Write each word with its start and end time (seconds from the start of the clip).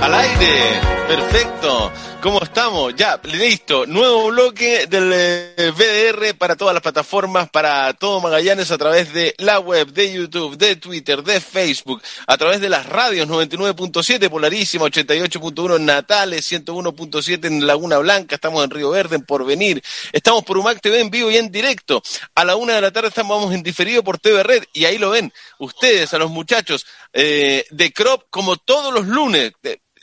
Al 0.00 0.14
aire, 0.14 0.80
perfecto. 1.08 1.92
¿Cómo 2.22 2.42
estamos? 2.42 2.94
Ya, 2.96 3.20
listo. 3.22 3.86
Nuevo 3.86 4.28
bloque 4.28 4.86
del 4.86 5.12
eh, 5.12 5.72
VDR 5.72 6.36
para 6.36 6.56
todas 6.56 6.74
las 6.74 6.82
plataformas, 6.82 7.48
para 7.48 7.92
todo 7.94 8.20
Magallanes 8.20 8.72
a 8.72 8.78
través 8.78 9.12
de 9.12 9.34
la 9.38 9.60
web, 9.60 9.92
de 9.92 10.12
YouTube, 10.12 10.56
de 10.56 10.76
Twitter, 10.76 11.22
de 11.22 11.40
Facebook, 11.40 12.02
a 12.26 12.36
través 12.36 12.60
de 12.60 12.68
las 12.68 12.86
radios 12.86 13.28
99.7, 13.28 14.28
Polarísima, 14.28 14.86
88.1 14.86 15.76
en 15.76 15.86
Natales, 15.86 16.50
101.7 16.50 17.46
en 17.46 17.66
Laguna 17.66 17.98
Blanca, 17.98 18.34
estamos 18.34 18.64
en 18.64 18.70
Río 18.70 18.90
Verde, 18.90 19.16
en 19.16 19.22
Porvenir. 19.22 19.82
Estamos 20.12 20.44
por 20.44 20.58
UMAC 20.58 20.80
TV 20.80 21.00
en 21.00 21.10
vivo 21.10 21.30
y 21.30 21.36
en 21.36 21.52
directo. 21.52 22.02
A 22.34 22.44
la 22.44 22.56
una 22.56 22.74
de 22.74 22.80
la 22.80 22.90
tarde 22.90 23.08
estamos 23.08 23.54
en 23.54 23.62
diferido 23.62 24.02
por 24.02 24.18
TV 24.18 24.42
Red 24.42 24.64
y 24.72 24.86
ahí 24.86 24.98
lo 24.98 25.10
ven. 25.10 25.32
Ustedes, 25.58 26.12
a 26.14 26.18
los 26.18 26.30
muchachos 26.30 26.84
eh, 27.12 27.64
de 27.70 27.92
Crop, 27.92 28.24
como 28.30 28.56
todos 28.56 28.92
los 28.92 29.06
lunes. 29.06 29.52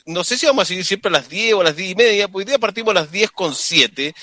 No 0.06 0.24
sé 0.24 0.38
si 0.38 0.46
vamos 0.46 0.62
a 0.62 0.66
seguir 0.66 0.84
siempre 0.84 1.08
a 1.08 1.12
las 1.12 1.28
10 1.28 1.54
o 1.54 1.60
a 1.60 1.64
las 1.64 1.76
10 1.76 1.90
y 1.90 1.94
media, 1.94 2.28
pues 2.28 2.44
hoy 2.44 2.48
día 2.48 2.58
partimos 2.58 2.92
a 2.92 3.00
las 3.00 3.10
10 3.10 3.30
con 3.32 3.54
7. 3.54 4.14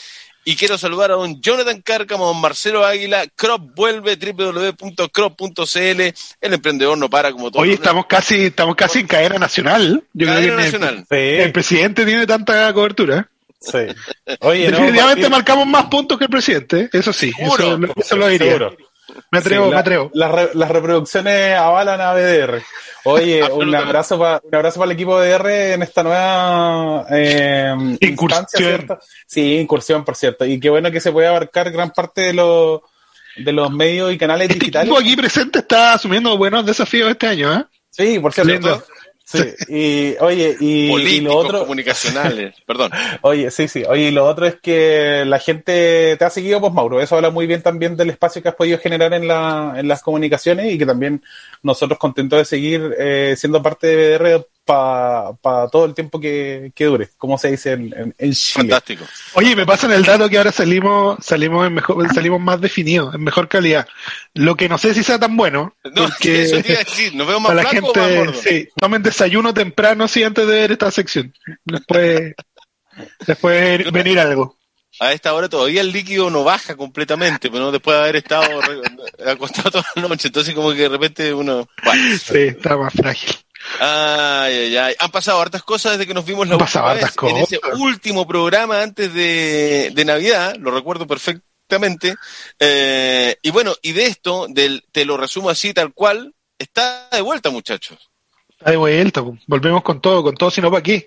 Y 0.46 0.58
quiero 0.58 0.78
saludar 0.78 1.12
a 1.12 1.16
don 1.16 1.42
Jonathan 1.42 1.82
Cárcamo, 1.82 2.26
a 2.26 2.28
don 2.28 2.42
Marcelo 2.42 2.86
Águila, 2.86 3.26
Crop 3.36 3.62
vuelve, 3.76 4.18
www.crop.cl, 4.18 6.02
el 6.42 6.54
emprendedor 6.54 6.98
no 6.98 7.10
para 7.10 7.32
como 7.32 7.50
todo. 7.50 7.62
Oye, 7.62 7.74
estamos 7.74 8.08
casi, 8.08 8.46
estamos 8.46 8.76
casi 8.76 9.00
en 9.00 9.08
cadena 9.08 9.38
nacional. 9.38 10.04
Yo 10.14 10.28
cadena 10.28 10.44
creo 10.44 10.58
que 10.58 10.64
nacional. 10.64 11.06
El, 11.10 11.40
el, 11.42 11.52
presidente 11.54 12.06
tiene 12.06 12.28
tanta 12.28 12.74
cobertura. 12.74 13.30
Sí. 13.62 13.78
Oye, 14.42 14.70
Definitivamente 14.70 15.22
no, 15.24 15.30
marcamos 15.30 15.66
más 15.66 15.86
puntos 15.86 16.18
que 16.18 16.26
el 16.26 16.30
presidente, 16.30 16.90
eso 16.92 17.14
sí, 17.14 17.32
eso, 17.38 17.80
eso, 17.96 18.18
lo 18.18 18.28
diría. 18.28 18.48
Seguro. 18.48 18.76
Me 19.32 19.40
atrevo, 19.40 19.66
sí, 19.66 19.72
la, 19.72 19.76
me 19.76 19.80
atrevo. 19.82 20.12
Las, 20.14 20.32
re, 20.32 20.50
las 20.54 20.72
reproducciones 20.72 21.58
avalan 21.58 22.02
a 22.02 22.14
BDR. 22.14 22.62
Oye, 23.06 23.44
un 23.52 23.74
abrazo 23.76 24.18
para 24.18 24.42
un 24.44 24.56
abrazo 24.56 24.80
para 24.80 24.92
el 24.92 24.96
equipo 24.96 25.20
de 25.20 25.38
BDR 25.38 25.50
en 25.74 25.84
esta 25.84 26.04
nueva 26.04 27.06
eh, 27.10 27.98
incursión. 28.02 28.88
Sí, 29.26 29.58
incursión, 29.58 30.04
por 30.06 30.16
cierto. 30.16 30.46
Y 30.46 30.60
qué 30.60 30.70
bueno 30.70 30.92
que 30.92 31.00
se 31.00 31.12
puede 31.12 31.28
abarcar 31.28 31.72
gran 31.72 31.92
parte 31.92 32.22
de 32.22 32.34
los 32.34 32.82
de 33.36 33.52
los 33.52 33.72
medios 33.72 34.14
y 34.14 34.18
canales 34.18 34.50
este 34.50 34.60
digitales. 34.60 34.88
Equipo 34.88 35.00
aquí 35.00 35.16
presente 35.16 35.60
está 35.60 35.94
asumiendo 35.94 36.38
buenos 36.38 36.66
desafíos 36.66 37.10
este 37.10 37.28
año, 37.28 37.54
¿eh? 37.54 37.66
Sí, 37.90 38.20
por 38.20 38.34
cierto. 38.34 38.52
Lindo. 38.52 38.84
Sí, 39.26 39.40
y 39.70 40.16
oye, 40.20 40.56
y, 40.60 40.90
Políticos, 40.90 41.18
y 41.18 41.22
lo 41.22 41.38
otro. 41.38 41.60
comunicacionales, 41.60 42.56
perdón. 42.68 42.92
Oye, 43.22 43.50
sí, 43.52 43.68
sí. 43.70 43.84
Oye, 43.88 44.10
y 44.10 44.12
lo 44.12 44.26
otro 44.26 44.46
es 44.46 44.56
que 44.62 45.24
la 45.26 45.40
gente 45.40 46.18
te 46.18 46.26
ha 46.26 46.30
seguido, 46.30 46.60
pues 46.60 46.74
Mauro. 46.74 47.00
Eso 47.02 47.16
habla 47.16 47.30
muy 47.30 47.48
bien 47.48 47.62
también 47.62 47.96
del 47.96 48.10
espacio 48.10 48.44
que 48.44 48.50
has 48.50 48.56
podido 48.56 48.78
generar 48.80 49.14
en, 49.14 49.28
la, 49.28 49.76
en 49.78 49.88
las 49.88 50.02
comunicaciones 50.04 50.74
y 50.74 50.78
que 50.78 50.86
también 50.86 51.24
nosotros 51.62 51.98
contentos 51.98 52.38
de 52.40 52.46
seguir 52.46 52.96
eh, 53.00 53.36
siendo 53.38 53.64
parte 53.64 53.88
de 53.88 54.18
BDR 54.18 54.48
para 54.66 55.34
pa 55.42 55.68
todo 55.70 55.86
el 55.86 55.94
tiempo 55.94 56.20
que, 56.20 56.72
que, 56.74 56.86
dure, 56.86 57.10
como 57.18 57.38
se 57.38 57.52
dice 57.52 57.74
en, 57.74 57.94
en, 57.94 58.16
en 58.18 58.34
Chile. 58.34 58.64
Fantástico. 58.64 59.06
Oye, 59.34 59.56
me 59.56 59.66
pasan 59.66 59.92
el 59.92 60.04
dato 60.04 60.30
que 60.30 60.38
ahora 60.38 60.52
salimos, 60.52 61.18
salimos 61.24 61.68
en 61.68 61.74
mejor, 61.74 62.14
salimos 62.14 62.40
más 62.40 62.62
definidos, 62.62 63.14
en 63.14 63.24
mejor 63.24 63.48
calidad. 63.48 63.88
Lo 64.34 64.56
que 64.56 64.70
no 64.70 64.78
sé 64.78 64.94
si 64.94 65.04
sea 65.04 65.20
tan 65.20 65.36
bueno. 65.36 65.76
No, 65.94 66.08
porque 66.08 66.42
eso 66.44 66.62
te 66.62 66.72
iba 66.72 66.82
a 66.82 66.84
decir, 66.84 67.14
nos 67.14 67.28
vemos 67.28 67.44
más 67.44 67.52
para 67.52 67.64
la 67.64 67.70
gente, 67.70 67.88
gente, 67.88 68.20
o 68.20 68.26
más 68.26 68.38
sí, 68.38 68.70
tomen 68.76 69.04
desayuno 69.04 69.54
temprano 69.54 70.08
sí 70.08 70.24
antes 70.24 70.48
de 70.48 70.54
ver 70.54 70.72
esta 70.72 70.90
sección. 70.92 71.34
Después, 71.66 72.34
después 73.28 73.92
venir 73.92 74.20
algo. 74.20 74.58
A 75.00 75.12
esta 75.12 75.34
hora 75.34 75.50
todavía 75.50 75.82
el 75.82 75.92
líquido 75.92 76.30
no 76.30 76.44
baja 76.44 76.76
completamente, 76.76 77.50
pero 77.50 77.66
no 77.66 77.72
después 77.72 77.96
de 77.96 78.04
haber 78.04 78.16
estado 78.18 78.44
acostado 79.26 79.72
toda 79.72 79.86
la 79.96 80.08
noche, 80.08 80.28
entonces 80.28 80.54
como 80.54 80.72
que 80.72 80.84
de 80.84 80.90
repente 80.90 81.34
uno... 81.34 81.68
Bueno. 81.84 82.18
Sí, 82.18 82.38
está 82.38 82.78
más 82.78 82.94
frágil. 82.94 83.36
Ay, 83.80 84.54
ay, 84.54 84.78
ay. 84.78 84.96
Han 85.00 85.12
pasado 85.12 85.42
hartas 85.42 85.64
cosas 85.64 85.94
desde 85.94 86.08
que 86.08 86.14
nos 86.14 86.26
vimos 86.26 86.48
la 86.48 86.58
última 86.58 86.94
vez 86.94 87.16
en 87.22 87.38
ese 87.38 87.60
último 87.78 88.28
programa 88.28 88.82
antes 88.82 89.14
de, 89.14 89.92
de 89.94 90.06
Navidad, 90.06 90.56
lo 90.58 90.72
recuerdo 90.72 91.08
perfectamente. 91.08 92.16
Eh, 92.60 93.38
y 93.42 93.52
bueno, 93.52 93.74
y 93.82 93.94
de 93.94 94.06
esto, 94.06 94.48
del, 94.50 94.84
te 94.92 95.06
lo 95.06 95.18
resumo 95.18 95.50
así 95.50 95.74
tal 95.74 95.94
cual, 95.94 96.34
está 96.58 97.10
de 97.12 97.22
vuelta, 97.22 97.50
muchachos. 97.50 97.98
Está 98.50 98.72
de 98.72 98.78
vuelta, 98.78 99.24
volvemos 99.48 99.84
con 99.84 100.02
todo, 100.02 100.24
con 100.24 100.36
todo, 100.36 100.52
sino 100.52 100.70
para 100.70 100.80
aquí. 100.80 101.06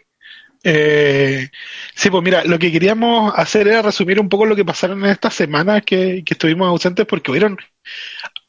Eh, 0.65 1.49
sí, 1.95 2.11
pues 2.11 2.25
mira, 2.25 2.43
lo 2.45 2.59
que 2.59 2.72
queríamos 2.72 3.33
hacer 3.37 3.69
era 3.69 3.83
resumir 3.83 4.19
un 4.19 4.28
poco 4.28 4.47
lo 4.47 4.56
que 4.56 4.65
pasaron 4.65 5.05
en 5.05 5.11
estas 5.12 5.34
semanas 5.34 5.83
que, 5.87 6.25
que 6.25 6.34
estuvimos 6.34 6.66
ausentes 6.66 7.06
porque 7.06 7.31
hubieron 7.31 7.56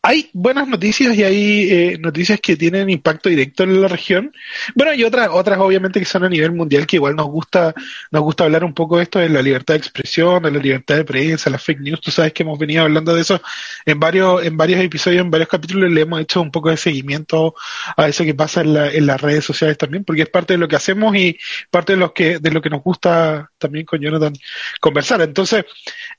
hay 0.08 0.30
buenas 0.32 0.70
noticias 0.70 1.18
y 1.18 1.24
hay 1.26 1.70
eh, 1.70 1.98
noticias 2.00 2.40
que 2.40 2.56
tienen 2.56 2.90
impacto 2.90 3.28
directo 3.28 3.64
en 3.64 3.82
la 3.82 3.90
región. 3.90 4.32
Bueno, 4.74 4.94
y 4.94 5.04
otras, 5.04 5.28
otras 5.30 5.60
obviamente 5.60 6.00
que 6.00 6.06
son 6.06 6.24
a 6.24 6.30
nivel 6.30 6.54
mundial 6.54 6.88
que 6.88 6.96
igual 6.96 7.14
nos 7.14 7.26
gusta, 7.26 7.76
nos 8.10 8.22
gusta 8.22 8.46
hablar 8.46 8.64
un 8.64 8.74
poco 8.74 8.96
de 8.96 9.04
esto 9.04 9.20
de 9.20 9.28
la 9.28 9.42
libertad 9.42 9.74
de 9.74 9.80
expresión, 9.80 10.44
de 10.44 10.52
la 10.52 10.60
libertad 10.60 10.96
de 10.96 11.04
prensa, 11.04 11.50
las 11.50 11.62
fake 11.62 11.82
news. 11.82 12.00
Tú 12.00 12.12
sabes 12.12 12.32
que 12.32 12.44
hemos 12.44 12.58
venido 12.58 12.84
hablando 12.84 13.14
de 13.14 13.20
eso 13.20 13.42
en 13.86 14.00
varios, 14.00 14.46
en 14.46 14.56
varios 14.56 14.80
episodios, 14.80 15.26
en 15.26 15.30
varios 15.30 15.50
capítulos 15.50 15.92
le 15.92 16.00
hemos 16.00 16.22
hecho 16.22 16.42
un 16.42 16.52
poco 16.52 16.70
de 16.70 16.78
seguimiento 16.78 17.54
a 17.98 18.08
eso 18.08 18.24
que 18.24 18.34
pasa 18.34 18.62
en, 18.62 18.76
la, 18.76 18.90
en 18.90 19.06
las 19.06 19.20
redes 19.20 19.44
sociales 19.44 19.78
también, 19.78 20.06
porque 20.06 20.22
es 20.22 20.30
parte 20.30 20.54
de 20.54 20.58
lo 20.58 20.70
que 20.70 20.78
hacemos 20.78 21.18
y 21.18 21.38
parte 21.70 21.94
de 21.94 22.00
lo 22.00 22.14
que, 22.14 22.40
de 22.40 22.52
lo 22.52 22.62
que 22.62 22.70
nos 22.70 22.82
gusta 22.82 23.52
también 23.58 23.86
con 23.86 24.00
Jonathan 24.00 24.32
conversar. 24.80 25.20
Entonces, 25.20 25.66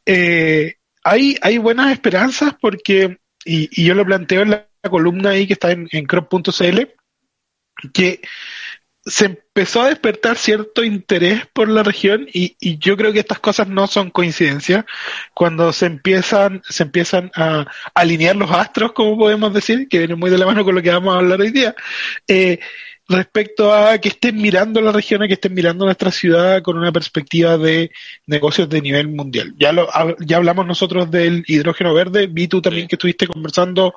eh, 0.04 0.74
hay, 1.02 1.38
hay 1.40 1.56
buenas 1.56 1.90
esperanzas 1.90 2.52
porque 2.60 3.16
y, 3.48 3.84
yo 3.84 3.94
lo 3.94 4.04
planteo 4.04 4.42
en 4.42 4.50
la 4.50 4.68
columna 4.90 5.30
ahí 5.30 5.46
que 5.46 5.54
está 5.54 5.72
en, 5.72 5.86
crop.cl, 6.06 6.80
que 7.92 8.20
se 9.04 9.24
empezó 9.24 9.82
a 9.82 9.88
despertar 9.88 10.36
cierto 10.36 10.84
interés 10.84 11.46
por 11.54 11.68
la 11.68 11.82
región 11.82 12.26
y, 12.32 12.56
yo 12.78 12.96
creo 12.96 13.12
que 13.12 13.20
estas 13.20 13.38
cosas 13.38 13.68
no 13.68 13.86
son 13.86 14.10
coincidencias 14.10 14.84
cuando 15.32 15.72
se 15.72 15.86
empiezan 15.86 16.60
se 16.68 16.82
empiezan 16.82 17.30
a 17.34 17.66
alinear 17.94 18.36
los 18.36 18.50
astros 18.50 18.92
como 18.92 19.16
podemos 19.16 19.54
decir 19.54 19.88
que 19.88 19.98
viene 19.98 20.14
muy 20.14 20.30
de 20.30 20.38
la 20.38 20.46
mano 20.46 20.64
con 20.64 20.74
lo 20.74 20.82
que 20.82 20.90
vamos 20.90 21.14
a 21.14 21.18
hablar 21.18 21.40
hoy 21.40 21.50
día 21.50 21.74
eh, 22.26 22.60
respecto 23.08 23.72
a 23.72 23.98
que 23.98 24.10
estén 24.10 24.36
mirando 24.36 24.80
la 24.82 24.92
región, 24.92 25.22
a 25.22 25.26
que 25.26 25.34
estén 25.34 25.54
mirando 25.54 25.86
nuestra 25.86 26.10
ciudad 26.10 26.62
con 26.62 26.76
una 26.76 26.92
perspectiva 26.92 27.56
de 27.56 27.90
negocios 28.26 28.68
de 28.68 28.82
nivel 28.82 29.08
mundial. 29.08 29.54
Ya 29.58 29.72
lo 29.72 29.88
ya 30.20 30.36
hablamos 30.36 30.66
nosotros 30.66 31.10
del 31.10 31.42
hidrógeno 31.46 31.94
verde, 31.94 32.26
vi 32.26 32.48
tú 32.48 32.60
también 32.60 32.86
que 32.86 32.96
estuviste 32.96 33.26
conversando 33.26 33.94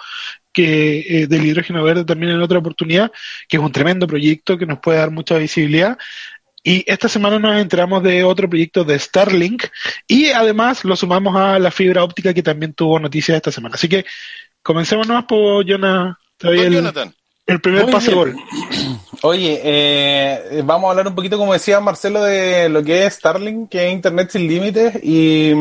que 0.53 0.99
eh, 0.99 1.27
del 1.27 1.45
hidrógeno 1.45 1.83
verde 1.83 2.05
también 2.05 2.31
en 2.31 2.41
otra 2.41 2.59
oportunidad, 2.59 3.11
que 3.49 3.57
es 3.57 3.63
un 3.63 3.71
tremendo 3.71 4.07
proyecto 4.07 4.57
que 4.57 4.65
nos 4.65 4.79
puede 4.79 4.99
dar 4.99 5.11
mucha 5.11 5.37
visibilidad. 5.37 5.97
Y 6.63 6.83
esta 6.89 7.09
semana 7.09 7.39
nos 7.39 7.59
enteramos 7.59 8.03
de 8.03 8.23
otro 8.23 8.47
proyecto 8.47 8.83
de 8.83 8.97
Starlink 8.97 9.65
y 10.07 10.29
además 10.29 10.85
lo 10.85 10.95
sumamos 10.95 11.35
a 11.35 11.59
la 11.59 11.71
fibra 11.71 12.03
óptica 12.03 12.33
que 12.33 12.43
también 12.43 12.73
tuvo 12.73 12.99
noticias 12.99 13.35
esta 13.35 13.51
semana. 13.51 13.75
Así 13.75 13.89
que 13.89 14.05
comencemos 14.61 15.07
nomás 15.07 15.25
por 15.25 15.67
Jonah, 15.67 16.17
Jonathan. 16.39 17.13
El 17.47 17.59
primer 17.59 17.83
Muy 17.83 17.91
pase 17.91 18.07
bien. 18.13 18.17
gol. 18.17 18.35
Oye, 19.23 19.61
eh, 19.63 20.61
vamos 20.63 20.87
a 20.87 20.91
hablar 20.91 21.07
un 21.07 21.15
poquito, 21.15 21.37
como 21.37 21.53
decía 21.53 21.79
Marcelo, 21.79 22.23
de 22.23 22.69
lo 22.69 22.83
que 22.83 23.05
es 23.05 23.13
Starlink, 23.15 23.69
que 23.69 23.87
es 23.87 23.93
Internet 23.93 24.29
sin 24.31 24.47
límites. 24.47 24.95
Y, 25.03 25.51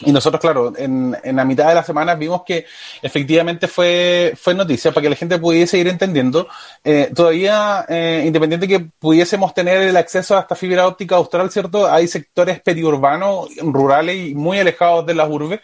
y 0.00 0.12
nosotros, 0.12 0.40
claro, 0.40 0.72
en, 0.76 1.16
en 1.22 1.36
la 1.36 1.44
mitad 1.44 1.68
de 1.68 1.74
la 1.76 1.84
semana 1.84 2.14
vimos 2.16 2.42
que 2.44 2.66
efectivamente 3.00 3.68
fue, 3.68 4.34
fue 4.36 4.52
noticia 4.54 4.90
para 4.90 5.02
que 5.02 5.10
la 5.10 5.16
gente 5.16 5.38
pudiese 5.38 5.78
ir 5.78 5.86
entendiendo. 5.88 6.48
Eh, 6.82 7.10
todavía, 7.14 7.84
eh, 7.88 8.24
independiente 8.26 8.66
que 8.66 8.80
pudiésemos 8.80 9.54
tener 9.54 9.80
el 9.82 9.96
acceso 9.96 10.36
a 10.36 10.40
esta 10.40 10.56
fibra 10.56 10.86
óptica 10.86 11.16
austral, 11.16 11.50
¿cierto? 11.50 11.90
Hay 11.90 12.08
sectores 12.08 12.60
periurbanos, 12.60 13.48
rurales 13.62 14.16
y 14.30 14.34
muy 14.34 14.58
alejados 14.58 15.06
de 15.06 15.14
las 15.14 15.28
urbes 15.30 15.60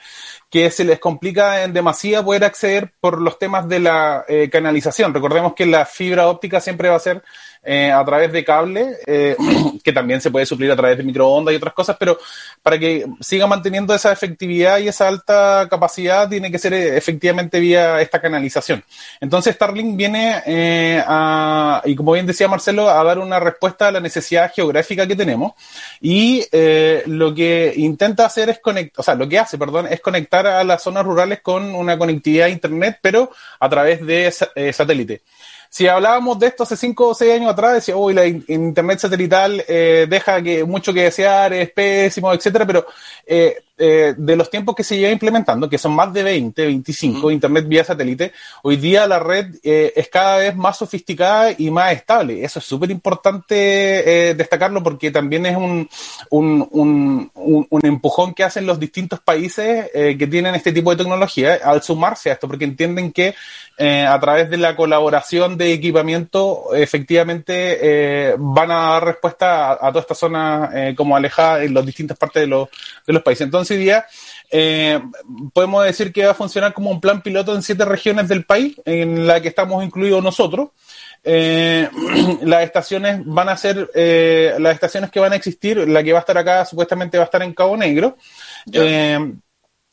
que 0.51 0.71
se 0.71 0.85
les 0.85 0.99
complica 0.99 1.63
en 1.63 1.73
demasía 1.73 2.25
poder 2.25 2.45
acceder 2.45 2.93
por 3.01 3.21
los 3.21 3.39
temas 3.39 3.69
de 3.69 3.79
la 3.79 4.25
eh, 4.29 4.51
canalización. 4.51 5.15
Recordemos 5.15 5.55
que 5.55 5.65
la 5.65 5.87
fibra 5.87 6.29
óptica 6.29 6.61
siempre 6.61 6.89
va 6.89 6.97
a 6.97 7.01
ser 7.01 7.23
eh, 7.63 7.93
a 7.93 8.03
través 8.07 8.33
de 8.33 8.43
cable, 8.43 8.97
eh, 9.07 9.37
que 9.85 9.93
también 9.93 10.21
se 10.23 10.31
puede 10.31 10.47
suplir 10.47 10.71
a 10.73 10.77
través 10.77 10.97
de 10.97 11.05
microondas 11.05 11.53
y 11.53 11.59
otras 11.59 11.75
cosas, 11.75 11.97
pero 12.01 12.19
para 12.63 12.79
que 12.79 13.05
siga 13.21 13.47
manteniendo 13.47 13.95
esa 13.95 14.13
efectividad 14.13 14.79
y 14.79 14.89
esa 14.89 15.09
alta 15.09 15.67
capacidad, 15.69 16.27
tiene 16.27 16.51
que 16.51 16.59
ser 16.59 16.73
eh, 16.73 16.97
efectivamente 16.97 17.61
vía 17.61 18.01
esta 18.01 18.19
canalización. 18.19 18.83
Entonces, 19.21 19.55
Starlink 19.57 19.95
viene 19.95 21.05
a, 21.07 21.83
y 21.85 21.95
como 21.95 22.13
bien 22.13 22.27
decía 22.27 22.49
Marcelo, 22.49 22.89
a 22.89 23.05
dar 23.05 23.19
una 23.19 23.39
respuesta 23.39 23.89
a 23.89 23.93
la 23.93 24.01
necesidad 24.01 24.51
geográfica 24.55 25.07
que 25.07 25.17
tenemos. 25.17 25.53
Y 26.01 26.47
lo 27.07 27.35
que 27.35 27.75
intenta 27.77 28.27
hacer 28.27 28.49
es 28.49 28.61
conectar, 28.61 29.01
o 29.01 29.03
sea, 29.03 29.15
lo 29.15 29.29
que 29.29 29.39
hace, 29.39 29.59
perdón, 29.59 29.87
es 29.91 30.01
conectar 30.01 30.47
a 30.47 30.65
las 30.65 30.83
zonas 30.83 31.05
rurales 31.05 31.41
con 31.43 31.75
una 31.75 31.99
conectividad 31.99 32.47
a 32.47 32.51
Internet, 32.51 32.99
pero 33.03 33.31
a 33.59 33.69
través 33.69 34.05
de 34.05 34.33
satélite. 34.73 35.23
Si 35.71 35.87
hablábamos 35.87 36.37
de 36.41 36.49
esto 36.49 36.65
hace 36.65 36.77
5 36.77 37.09
o 37.11 37.15
6 37.15 37.33
años 37.33 37.53
atrás, 37.53 37.75
decía, 37.75 37.97
uy, 37.97 38.13
la 38.13 38.27
in 38.27 38.45
internet 38.49 38.99
satelital 38.99 39.65
eh, 39.69 40.07
deja 40.11 40.43
que 40.43 40.65
mucho 40.65 40.93
que 40.93 41.05
desear, 41.05 41.53
es 41.53 41.71
pésimo, 41.71 42.33
etcétera, 42.33 42.67
pero 42.67 42.87
eh, 43.25 43.63
eh, 43.83 44.15
de 44.15 44.37
los 44.37 44.51
tiempos 44.51 44.75
que 44.75 44.85
se 44.85 44.99
lleva 44.99 45.11
implementando, 45.11 45.67
que 45.67 45.79
son 45.79 45.93
más 45.93 46.13
de 46.13 46.23
20, 46.23 46.67
25, 46.67 47.31
Internet 47.31 47.67
vía 47.67 47.83
satélite, 47.83 48.31
hoy 48.63 48.77
día 48.77 49.07
la 49.07 49.19
red 49.19 49.55
eh, 49.63 49.95
es 49.97 50.09
cada 50.09 50.37
vez 50.37 50.55
más 50.55 50.77
sofisticada 50.77 51.55
y 51.57 51.71
más 51.71 51.95
estable. 51.95 52.45
Eso 52.45 52.59
es 52.59 52.67
súper 52.67 52.91
importante 52.91 54.29
eh, 54.29 54.35
destacarlo 54.35 54.83
porque 54.83 55.11
también 55.11 55.47
es 55.47 55.57
un, 55.57 55.89
un, 56.29 56.69
un, 56.73 57.31
un, 57.35 57.87
empujón 57.87 58.35
que 58.35 58.45
hacen 58.45 58.67
los 58.67 58.79
distintos 58.79 59.21
países 59.21 59.89
que 59.93 60.27
tienen 60.27 60.55
este 60.55 60.73
tipo 60.73 60.91
de 60.91 60.99
tecnología 60.99 61.59
al 61.65 61.83
sumarse 61.83 62.29
a 62.29 62.35
esto, 62.35 62.47
porque 62.49 62.67
entienden 62.67 63.13
que 63.13 63.35
a 63.79 64.21
través 64.21 64.51
de 64.51 64.59
la 64.59 64.77
colaboración 64.77 65.57
de 65.57 65.73
equipamiento, 65.73 66.75
efectivamente 66.75 68.35
van 68.39 68.71
a 68.71 68.75
dar 68.75 69.05
respuesta 69.07 69.73
a, 69.73 69.89
toda 69.89 70.01
esta 70.01 70.15
zona 70.15 70.95
como 70.95 71.17
alejada 71.17 71.65
en 71.65 71.73
las 71.73 71.87
distintas 71.87 72.19
partes 72.19 72.43
de 72.43 72.47
los, 72.47 72.69
de 73.07 73.13
los 73.15 73.23
países. 73.23 73.47
Entonces, 73.47 73.70
hoy 73.71 73.79
día 73.79 74.07
eh, 74.51 75.01
podemos 75.53 75.85
decir 75.85 76.13
que 76.13 76.25
va 76.25 76.33
a 76.33 76.35
funcionar 76.35 76.73
como 76.73 76.91
un 76.91 77.01
plan 77.01 77.23
piloto 77.23 77.55
en 77.55 77.63
siete 77.63 77.85
regiones 77.85 78.29
del 78.29 78.45
país, 78.45 78.77
en 78.85 79.27
la 79.27 79.41
que 79.41 79.49
estamos 79.49 79.85
incluidos 79.85 80.23
nosotros. 80.23 80.71
Eh, 81.23 81.89
las 82.43 82.65
estaciones 82.65 83.21
van 83.25 83.49
a 83.49 83.57
ser, 83.57 83.91
eh, 83.95 84.55
las 84.59 84.75
estaciones 84.75 85.11
que 85.11 85.21
van 85.21 85.33
a 85.33 85.37
existir, 85.37 85.89
la 85.89 86.03
que 86.03 86.13
va 86.13 86.19
a 86.19 86.21
estar 86.21 86.37
acá 86.37 86.65
supuestamente 86.65 87.19
va 87.19 87.25
a 87.25 87.27
estar 87.27 87.43
en 87.43 87.55
Cabo 87.55 87.77
Negro. 87.77 88.17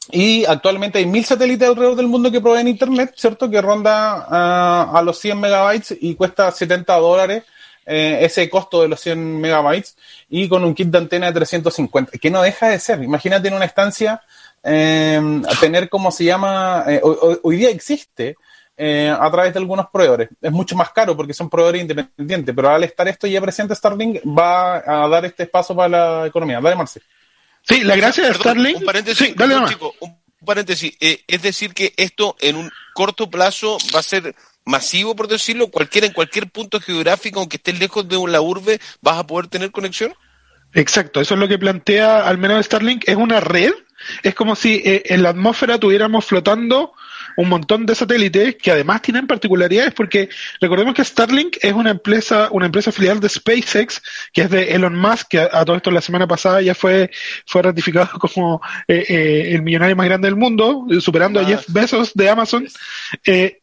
y 0.10 0.46
actualmente 0.46 1.00
hay 1.00 1.06
mil 1.06 1.26
satélites 1.26 1.68
alrededor 1.68 1.98
del 1.98 2.08
mundo 2.08 2.32
que 2.32 2.42
proveen 2.42 2.68
Internet, 2.68 3.14
¿cierto? 3.16 3.50
Que 3.50 3.62
ronda 3.62 4.26
ah, 4.30 4.92
a 4.94 5.02
los 5.02 5.20
100 5.20 5.40
megabytes 5.40 5.98
y 6.00 6.16
cuesta 6.16 6.50
70 6.50 6.96
dólares 6.96 7.44
eh, 7.89 8.25
ese 8.25 8.50
costo 8.50 8.81
de 8.81 8.89
los 8.89 9.00
100 9.00 9.39
megabytes 9.39 9.95
y 10.28 10.50
con 10.50 10.66
un 10.66 10.75
kit 10.75 10.89
de 10.89 10.98
antena 10.98 11.28
de 11.28 11.31
350, 11.31 12.18
que 12.18 12.30
no 12.30 12.42
deja 12.42 12.68
de 12.68 12.80
ser. 12.80 13.01
Imagínate 13.01 13.48
en 13.48 13.54
una 13.54 13.63
estancia 13.63 14.22
eh, 14.62 15.42
tener 15.62 15.88
como 15.88 16.12
se 16.12 16.25
llama, 16.25 16.84
eh, 16.86 17.00
hoy, 17.01 17.56
día 17.56 17.69
existe 17.69 18.36
a 18.78 19.31
través 19.31 19.54
de 19.54 19.60
algunos 19.60 19.88
proveedores. 19.89 20.28
Es 20.42 20.51
mucho 20.51 20.75
más 20.75 20.92
caro 20.92 21.16
porque 21.16 21.34
son 21.34 21.50
proveedores 21.50 21.84
independientes, 21.84 22.54
pero 22.54 22.69
al 22.69 22.84
estar 22.84 23.07
esto 23.07 23.25
ya 23.25 23.39
presente, 23.39 23.74
Starlink 23.74 24.18
va 24.38 24.83
a 24.86 25.07
dar 25.07 25.24
este 25.24 25.44
espacio 25.44 25.74
para 25.74 25.88
la 25.88 26.28
economía. 26.28 26.60
Dale, 26.60 26.75
Marce. 26.75 27.01
Sí, 27.62 27.86
la 27.86 27.95
gracia 27.95 28.28
de 28.28 28.33
Starlink. 28.33 28.80
Un 28.80 28.86
paréntesis, 28.86 29.33
un 30.01 30.45
paréntesis. 30.45 30.92
es 31.00 31.42
decir, 31.42 31.74
que 31.74 31.94
esto 31.95 32.36
en 32.42 32.57
un 32.57 32.69
corto 32.94 33.30
plazo 33.30 33.78
va 33.95 34.01
a 34.01 34.04
ser 34.04 34.36
masivo, 34.68 35.16
por 35.16 35.28
decirlo, 35.28 35.68
cualquiera 35.69 36.06
en 36.06 36.14
cualquier 36.14 36.50
punto 36.50 36.80
geográfico, 36.80 37.40
aunque 37.40 37.58
estés 37.58 37.80
lejos 37.80 38.08
de 38.08 38.18
la 38.28 38.42
urbe, 38.42 38.80
vas 39.02 39.18
a 39.18 39.25
poder 39.25 39.48
tener 39.48 39.72
conexión? 39.72 40.14
Exacto, 40.74 41.22
eso 41.22 41.34
es 41.34 41.40
lo 41.40 41.48
que 41.48 41.58
plantea 41.58 42.28
al 42.28 42.38
menos 42.38 42.66
Starlink, 42.66 43.08
es 43.08 43.16
una 43.16 43.40
red, 43.40 43.72
es 44.22 44.36
como 44.36 44.56
si 44.56 44.75
eh, 44.86 45.04
en 45.06 45.24
la 45.24 45.30
atmósfera 45.30 45.80
tuviéramos 45.80 46.25
flotando 46.25 46.94
un 47.38 47.50
montón 47.50 47.86
de 47.86 47.96
satélites 47.96 48.56
que 48.56 48.72
además 48.72 49.02
tienen 49.02 49.28
particularidades 49.28 49.94
porque 49.94 50.28
recordemos 50.60 50.94
que 50.94 51.04
Starlink 51.04 51.58
es 51.62 51.72
una 51.72 51.92
empresa, 51.92 52.50
una 52.52 52.66
empresa 52.66 52.92
filial 52.92 53.19
de 53.19 53.30
SpaceX, 53.30 54.02
que 54.34 54.42
es 54.42 54.50
de 54.50 54.74
Elon 54.74 54.96
Musk, 54.96 55.28
que 55.30 55.40
a, 55.40 55.64
todo 55.64 55.78
esto 55.78 55.92
la 55.92 56.02
semana 56.02 56.28
pasada 56.28 56.62
ya 56.62 56.75
fue, 56.75 57.12
fue 57.46 57.62
ratificado 57.62 58.19
como 58.19 58.62
eh, 58.88 59.06
eh, 59.08 59.52
el 59.54 59.62
millonario 59.62 59.96
más 59.96 60.08
grande 60.08 60.28
del 60.28 60.36
mundo, 60.36 60.86
superando 61.00 61.40
a 61.40 61.46
Jeff 61.46 61.66
Bezos 61.68 62.12
de 62.14 62.30
Amazon. 62.30 62.68
Eh, 63.25 63.60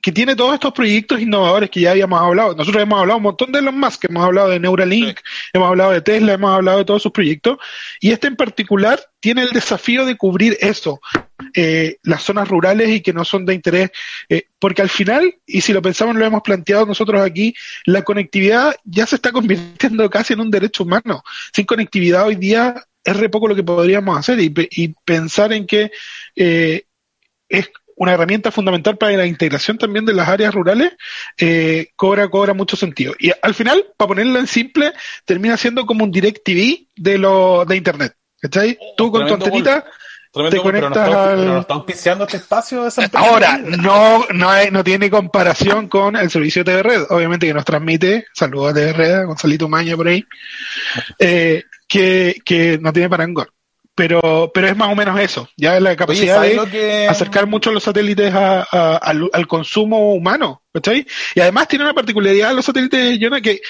que 0.00 0.12
tiene 0.12 0.34
todos 0.34 0.54
estos 0.54 0.72
proyectos 0.72 1.20
innovadores 1.20 1.70
que 1.70 1.80
ya 1.80 1.90
habíamos 1.90 2.20
hablado. 2.20 2.54
Nosotros 2.54 2.82
hemos 2.82 3.00
hablado 3.00 3.18
un 3.18 3.24
montón 3.24 3.52
de 3.52 3.60
los 3.62 3.74
más, 3.74 3.98
que 3.98 4.06
hemos 4.08 4.24
hablado 4.24 4.48
de 4.48 4.58
Neuralink, 4.58 5.20
hemos 5.52 5.68
hablado 5.68 5.92
de 5.92 6.00
Tesla, 6.00 6.32
hemos 6.32 6.50
hablado 6.50 6.78
de 6.78 6.84
todos 6.84 7.02
sus 7.02 7.12
proyectos, 7.12 7.58
y 8.00 8.10
este 8.10 8.26
en 8.26 8.36
particular 8.36 9.00
tiene 9.20 9.42
el 9.42 9.50
desafío 9.50 10.06
de 10.06 10.16
cubrir 10.16 10.56
eso, 10.60 11.00
eh, 11.54 11.98
las 12.02 12.22
zonas 12.22 12.48
rurales 12.48 12.88
y 12.88 13.00
que 13.00 13.12
no 13.12 13.24
son 13.24 13.44
de 13.44 13.54
interés, 13.54 13.90
eh, 14.28 14.44
porque 14.58 14.82
al 14.82 14.88
final, 14.88 15.34
y 15.46 15.60
si 15.60 15.72
lo 15.72 15.82
pensamos, 15.82 16.16
lo 16.16 16.24
hemos 16.24 16.42
planteado 16.42 16.86
nosotros 16.86 17.20
aquí, 17.20 17.54
la 17.84 18.02
conectividad 18.02 18.74
ya 18.84 19.06
se 19.06 19.16
está 19.16 19.32
convirtiendo 19.32 20.08
casi 20.08 20.32
en 20.32 20.40
un 20.40 20.50
derecho 20.50 20.84
humano. 20.84 21.22
Sin 21.52 21.66
conectividad 21.66 22.26
hoy 22.26 22.36
día 22.36 22.82
es 23.04 23.16
re 23.16 23.28
poco 23.28 23.48
lo 23.48 23.54
que 23.54 23.62
podríamos 23.62 24.18
hacer 24.18 24.40
y, 24.40 24.52
y 24.70 24.88
pensar 25.04 25.52
en 25.52 25.66
que 25.66 25.90
eh, 26.36 26.84
es 27.50 27.70
una 28.00 28.14
herramienta 28.14 28.50
fundamental 28.50 28.96
para 28.96 29.12
la 29.12 29.26
integración 29.26 29.76
también 29.76 30.06
de 30.06 30.14
las 30.14 30.26
áreas 30.26 30.54
rurales, 30.54 30.92
eh, 31.36 31.90
cobra, 31.96 32.28
cobra 32.28 32.54
mucho 32.54 32.74
sentido. 32.74 33.12
Y 33.18 33.30
al 33.42 33.52
final, 33.52 33.84
para 33.98 34.08
ponerlo 34.08 34.38
en 34.38 34.46
simple, 34.46 34.94
termina 35.26 35.58
siendo 35.58 35.84
como 35.84 36.04
un 36.04 36.10
direct 36.10 36.42
TV 36.42 36.86
de 36.96 37.18
lo, 37.18 37.66
de 37.66 37.76
internet. 37.76 38.14
¿Cachai? 38.40 38.78
Oh, 38.80 38.94
Tú 38.96 39.12
con 39.12 39.26
tu 39.26 39.34
antenita 39.34 39.84
te 40.32 40.56
conectas 40.62 40.96
al... 40.96 41.66
este 42.24 42.36
espacio 42.36 42.88
Ahora, 43.12 43.58
no, 43.58 44.24
no, 44.32 44.48
hay, 44.48 44.70
no 44.70 44.82
tiene 44.82 45.10
comparación 45.10 45.86
con 45.88 46.16
el 46.16 46.30
servicio 46.30 46.64
de 46.64 46.72
TV 46.72 46.82
Red, 46.82 47.02
obviamente 47.10 47.46
que 47.46 47.52
nos 47.52 47.66
transmite, 47.66 48.24
saludos 48.32 48.70
a 48.70 48.74
TV 48.74 48.92
Red, 48.94 49.26
Gonzalito 49.26 49.68
Maña 49.68 49.94
por 49.94 50.08
ahí, 50.08 50.24
eh, 51.18 51.64
que, 51.86 52.40
que 52.46 52.78
no 52.80 52.94
tiene 52.94 53.10
parangón 53.10 53.48
pero, 54.00 54.50
pero 54.54 54.66
es 54.66 54.74
más 54.78 54.90
o 54.90 54.96
menos 54.96 55.20
eso, 55.20 55.46
ya 55.58 55.78
la 55.78 55.94
capacidad 55.94 56.40
de 56.40 57.06
acercar 57.06 57.46
mucho 57.46 57.70
los 57.70 57.82
satélites 57.82 58.32
al, 58.32 59.46
consumo 59.46 60.14
humano, 60.14 60.62
¿cachai? 60.72 61.06
Y 61.34 61.40
además 61.40 61.68
tiene 61.68 61.84
una 61.84 61.92
particularidad 61.92 62.54
los 62.54 62.64
satélites, 62.64 63.18
Jonah, 63.20 63.42
que, 63.42 63.60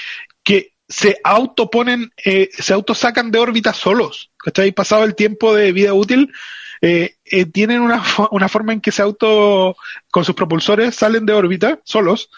que 0.45 0.75
se 0.89 1.19
autoponen, 1.25 2.13
eh, 2.25 2.49
se 2.53 2.73
autosacan 2.73 3.33
de 3.33 3.41
órbita 3.41 3.73
solos, 3.73 4.31
¿cachai? 4.37 4.71
Pasado 4.71 5.03
el 5.03 5.17
tiempo 5.17 5.53
de 5.53 5.73
vida 5.73 5.95
útil, 5.95 6.33
eh, 6.81 7.17
eh, 7.25 7.45
tienen 7.47 7.81
una, 7.81 8.03
una, 8.31 8.49
forma 8.49 8.73
en 8.73 8.81
que 8.81 8.93
se 8.93 9.03
auto, 9.03 9.77
con 10.11 10.25
sus 10.25 10.35
propulsores, 10.35 10.95
salen 10.95 11.27
de 11.27 11.33
órbita 11.33 11.79
solos, 11.85 12.31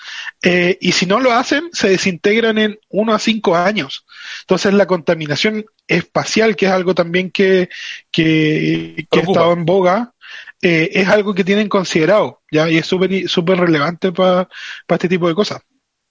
eh, 0.43 0.79
y 0.81 0.93
si 0.93 1.07
no 1.07 1.21
lo 1.21 1.33
hacen, 1.33 1.71
se 1.73 1.89
desintegran 1.89 2.59
en 2.59 2.79
uno 2.89 3.15
a 3.15 3.19
cinco 3.19 3.57
años. 3.57 4.05
Entonces 4.43 4.75
la 4.75 4.87
contaminación 4.87 5.65
espacial, 5.87 6.57
que 6.57 6.67
es 6.67 6.73
algo 6.73 6.95
también 6.95 7.31
que, 7.31 7.69
que, 8.11 9.07
que 9.11 9.21
ha 9.21 9.23
estado 9.23 9.53
en 9.53 9.65
boga, 9.65 10.13
eh, 10.65 10.91
es 10.93 11.09
algo 11.09 11.35
que 11.35 11.43
tienen 11.43 11.69
considerado, 11.69 12.41
¿ya? 12.51 12.71
Y 12.71 12.79
es 12.79 12.87
súper 12.87 13.59
relevante 13.59 14.13
para 14.13 14.49
este 14.89 15.09
tipo 15.09 15.27
de 15.27 15.35
cosas. 15.35 15.61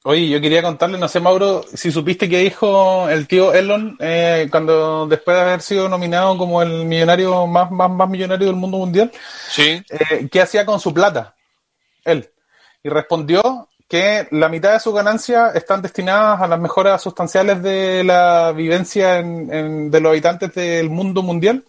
Oye, 0.03 0.29
yo 0.29 0.41
quería 0.41 0.63
contarle, 0.63 0.97
no 0.97 1.07
sé, 1.07 1.19
Mauro, 1.19 1.63
si 1.75 1.91
supiste 1.91 2.27
que 2.27 2.39
dijo 2.39 3.07
el 3.07 3.27
tío 3.27 3.53
Elon 3.53 3.97
eh, 3.99 4.47
cuando 4.49 5.05
después 5.05 5.37
de 5.37 5.43
haber 5.43 5.61
sido 5.61 5.87
nominado 5.87 6.35
como 6.39 6.63
el 6.63 6.85
millonario 6.85 7.45
más, 7.45 7.69
más, 7.69 7.91
más 7.91 8.09
millonario 8.09 8.47
del 8.47 8.55
mundo 8.55 8.79
mundial, 8.79 9.11
sí. 9.49 9.83
Eh, 9.89 10.27
¿qué 10.31 10.41
hacía 10.41 10.65
con 10.65 10.79
su 10.79 10.91
plata? 10.91 11.35
Él. 12.03 12.31
Y 12.83 12.89
respondió 12.89 13.69
que 13.87 14.27
la 14.31 14.49
mitad 14.49 14.73
de 14.73 14.79
sus 14.79 14.95
ganancias 14.95 15.53
están 15.53 15.83
destinadas 15.83 16.41
a 16.41 16.47
las 16.47 16.59
mejoras 16.59 16.99
sustanciales 17.01 17.61
de 17.61 18.03
la 18.03 18.53
vivencia 18.53 19.19
en, 19.19 19.91
de 19.91 19.99
los 19.99 20.11
habitantes 20.11 20.51
del 20.55 20.89
mundo 20.89 21.21
mundial 21.21 21.63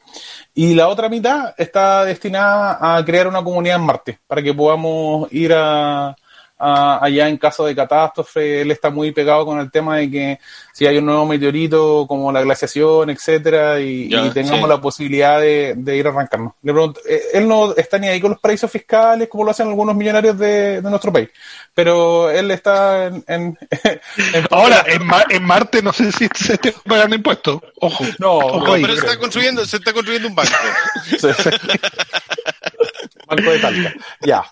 y 0.54 0.74
la 0.74 0.88
otra 0.88 1.08
mitad 1.08 1.52
está 1.58 2.04
destinada 2.04 2.78
a 2.96 3.04
crear 3.04 3.26
una 3.26 3.42
comunidad 3.42 3.76
en 3.76 3.86
Marte 3.86 4.20
para 4.26 4.40
que 4.40 4.54
podamos 4.54 5.30
ir 5.32 5.52
a 5.52 6.16
allá 6.62 7.28
en 7.28 7.38
caso 7.38 7.66
de 7.66 7.74
catástrofe. 7.74 8.60
Él 8.60 8.70
está 8.70 8.90
muy 8.90 9.12
pegado 9.12 9.44
con 9.44 9.58
el 9.58 9.70
tema 9.70 9.96
de 9.96 10.10
que 10.10 10.38
si 10.72 10.86
hay 10.86 10.98
un 10.98 11.06
nuevo 11.06 11.26
meteorito 11.26 12.06
como 12.06 12.30
la 12.30 12.42
glaciación, 12.42 13.10
etcétera, 13.10 13.80
y, 13.80 14.08
tengamos 14.32 14.68
la 14.68 14.80
posibilidad 14.80 15.40
de, 15.40 15.96
ir 15.96 16.06
a 16.06 16.10
arrancarnos. 16.10 16.52
Le 16.62 16.72
pregunto, 16.72 17.00
eh, 17.08 17.22
él 17.34 17.48
no 17.48 17.74
está 17.74 17.98
ni 17.98 18.08
ahí 18.08 18.20
con 18.20 18.30
los 18.30 18.40
paraísos 18.40 18.70
fiscales 18.70 19.28
como 19.28 19.44
lo 19.44 19.50
hacen 19.50 19.68
algunos 19.68 19.96
millonarios 19.96 20.38
de, 20.38 20.80
nuestro 20.82 21.12
país, 21.12 21.28
pero 21.74 22.30
él 22.30 22.50
está 22.50 23.06
en... 23.06 23.58
Ahora, 24.50 24.84
en, 24.86 25.44
Marte 25.44 25.82
no 25.82 25.92
sé 25.92 26.12
si 26.12 26.28
se 26.34 26.54
está 26.54 26.70
pagando 26.86 27.16
impuestos. 27.16 27.60
Ojo. 27.80 28.04
No, 28.18 28.62
pero 28.64 28.94
se 28.94 29.00
está 29.00 29.18
construyendo, 29.18 29.66
se 29.66 29.76
está 29.76 29.92
construyendo 29.92 30.28
un 30.28 30.34
banco. 30.34 30.52
banco 33.26 33.50
de 33.50 33.58
Talca. 33.58 33.94
Ya. 34.20 34.44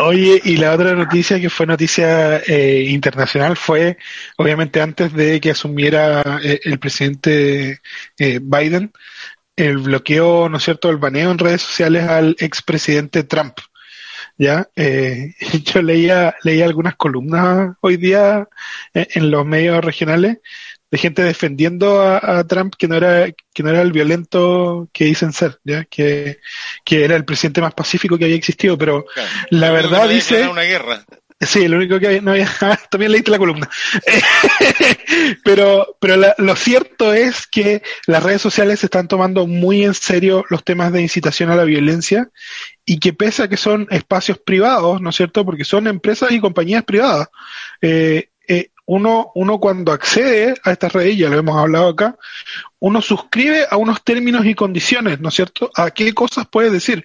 Oye, 0.00 0.40
y 0.44 0.56
la 0.56 0.72
otra 0.74 0.94
noticia 0.94 1.40
que 1.40 1.50
fue 1.50 1.66
noticia 1.66 2.38
eh, 2.38 2.84
internacional 2.88 3.56
fue, 3.56 3.98
obviamente, 4.36 4.80
antes 4.80 5.12
de 5.12 5.40
que 5.40 5.50
asumiera 5.50 6.38
eh, 6.42 6.60
el 6.64 6.78
presidente 6.78 7.80
eh, 8.16 8.38
Biden, 8.40 8.92
el 9.56 9.78
bloqueo, 9.78 10.48
¿no 10.48 10.58
es 10.58 10.64
cierto?, 10.64 10.90
el 10.90 10.98
baneo 10.98 11.32
en 11.32 11.38
redes 11.38 11.62
sociales 11.62 12.04
al 12.08 12.36
expresidente 12.38 13.24
Trump. 13.24 13.58
Ya, 14.36 14.68
yo 15.64 15.82
leía, 15.82 16.36
leía 16.44 16.64
algunas 16.64 16.94
columnas 16.94 17.76
hoy 17.80 17.96
día 17.96 18.48
en 18.94 19.30
los 19.32 19.44
medios 19.44 19.84
regionales 19.84 20.38
de 20.90 20.98
gente 20.98 21.22
defendiendo 21.22 22.00
a, 22.02 22.44
Trump 22.44 22.74
que 22.78 22.88
no 22.88 22.96
era 22.96 23.30
que 23.52 23.62
no 23.62 23.70
era 23.70 23.82
el 23.82 23.92
violento 23.92 24.88
que 24.92 25.04
dicen 25.04 25.32
ser, 25.32 25.58
ya 25.64 25.84
que, 25.84 26.38
que 26.84 27.04
era 27.04 27.16
el 27.16 27.24
presidente 27.24 27.60
más 27.60 27.74
pacífico 27.74 28.16
que 28.16 28.24
había 28.24 28.36
existido, 28.36 28.78
pero 28.78 29.04
la 29.50 29.70
verdad 29.70 30.08
dice 30.08 30.48
una 30.48 30.62
guerra. 30.62 31.04
Sí, 31.40 31.68
lo 31.68 31.76
único 31.76 32.00
que 32.00 32.20
no 32.20 32.32
había, 32.32 32.48
también 32.90 33.12
leíste 33.12 33.30
la 33.30 33.38
columna. 33.38 33.70
pero 35.44 35.96
pero 36.00 36.34
lo 36.36 36.56
cierto 36.56 37.14
es 37.14 37.46
que 37.46 37.82
las 38.06 38.22
redes 38.22 38.42
sociales 38.42 38.82
están 38.82 39.06
tomando 39.06 39.46
muy 39.46 39.84
en 39.84 39.94
serio 39.94 40.44
los 40.50 40.64
temas 40.64 40.92
de 40.92 41.00
incitación 41.00 41.50
a 41.50 41.56
la 41.56 41.62
violencia 41.62 42.28
y 42.84 42.98
que 42.98 43.12
pese 43.12 43.44
a 43.44 43.48
que 43.48 43.56
son 43.56 43.86
espacios 43.90 44.38
privados, 44.38 45.00
¿no 45.00 45.10
es 45.10 45.16
cierto? 45.16 45.44
Porque 45.44 45.64
son 45.64 45.86
empresas 45.86 46.32
y 46.32 46.40
compañías 46.40 46.82
privadas, 46.82 47.28
eh, 47.82 48.30
uno, 48.88 49.32
uno 49.34 49.60
cuando 49.60 49.92
accede 49.92 50.54
a 50.64 50.72
estas 50.72 50.94
redes, 50.94 51.18
ya 51.18 51.28
lo 51.28 51.36
hemos 51.38 51.58
hablado 51.58 51.88
acá, 51.90 52.16
uno 52.78 53.02
suscribe 53.02 53.66
a 53.70 53.76
unos 53.76 54.02
términos 54.02 54.46
y 54.46 54.54
condiciones, 54.54 55.20
¿no 55.20 55.28
es 55.28 55.34
cierto? 55.34 55.70
A 55.74 55.90
qué 55.90 56.14
cosas 56.14 56.46
puedes 56.50 56.72
decir. 56.72 57.04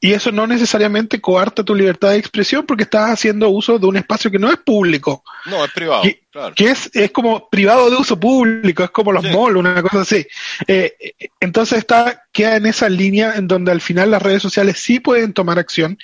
Y 0.00 0.12
eso 0.12 0.32
no 0.32 0.48
necesariamente 0.48 1.20
coarta 1.20 1.62
tu 1.62 1.72
libertad 1.72 2.10
de 2.10 2.16
expresión 2.16 2.66
porque 2.66 2.82
estás 2.82 3.10
haciendo 3.10 3.48
uso 3.48 3.78
de 3.78 3.86
un 3.86 3.96
espacio 3.96 4.28
que 4.28 4.40
no 4.40 4.50
es 4.50 4.56
público. 4.56 5.22
No, 5.46 5.64
es 5.64 5.70
privado. 5.70 6.02
Que, 6.02 6.20
claro. 6.32 6.52
que 6.56 6.70
es, 6.70 6.90
es 6.94 7.12
como 7.12 7.48
privado 7.48 7.88
de 7.90 7.96
uso 7.96 8.18
público, 8.18 8.82
es 8.82 8.90
como 8.90 9.12
los 9.12 9.22
Sí. 9.24 9.30
malls, 9.30 9.56
una 9.56 9.82
cosa 9.82 10.00
así. 10.00 10.26
Eh, 10.66 10.96
entonces 11.38 11.78
está, 11.78 12.24
queda 12.32 12.56
en 12.56 12.66
esa 12.66 12.88
línea 12.88 13.34
en 13.36 13.46
donde 13.46 13.70
al 13.70 13.80
final 13.80 14.10
las 14.10 14.22
redes 14.22 14.42
sociales 14.42 14.80
sí 14.80 14.98
pueden 14.98 15.32
tomar 15.32 15.60
acción. 15.60 15.96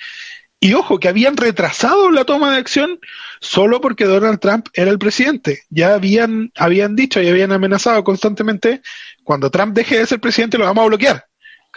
Y 0.59 0.73
ojo, 0.73 0.99
que 0.99 1.07
habían 1.07 1.37
retrasado 1.37 2.09
la 2.09 2.25
toma 2.25 2.51
de 2.51 2.57
acción 2.57 2.99
solo 3.39 3.79
porque 3.79 4.05
Donald 4.05 4.39
Trump 4.39 4.67
era 4.73 4.89
el 4.89 4.97
presidente. 4.97 5.61
Ya 5.69 5.93
habían, 5.93 6.51
habían 6.55 6.95
dicho 6.95 7.21
y 7.21 7.27
habían 7.27 7.51
amenazado 7.51 8.03
constantemente, 8.03 8.81
cuando 9.23 9.51
Trump 9.51 9.75
deje 9.75 9.99
de 9.99 10.07
ser 10.07 10.19
presidente 10.19 10.57
lo 10.57 10.65
vamos 10.65 10.83
a 10.83 10.87
bloquear. 10.87 11.25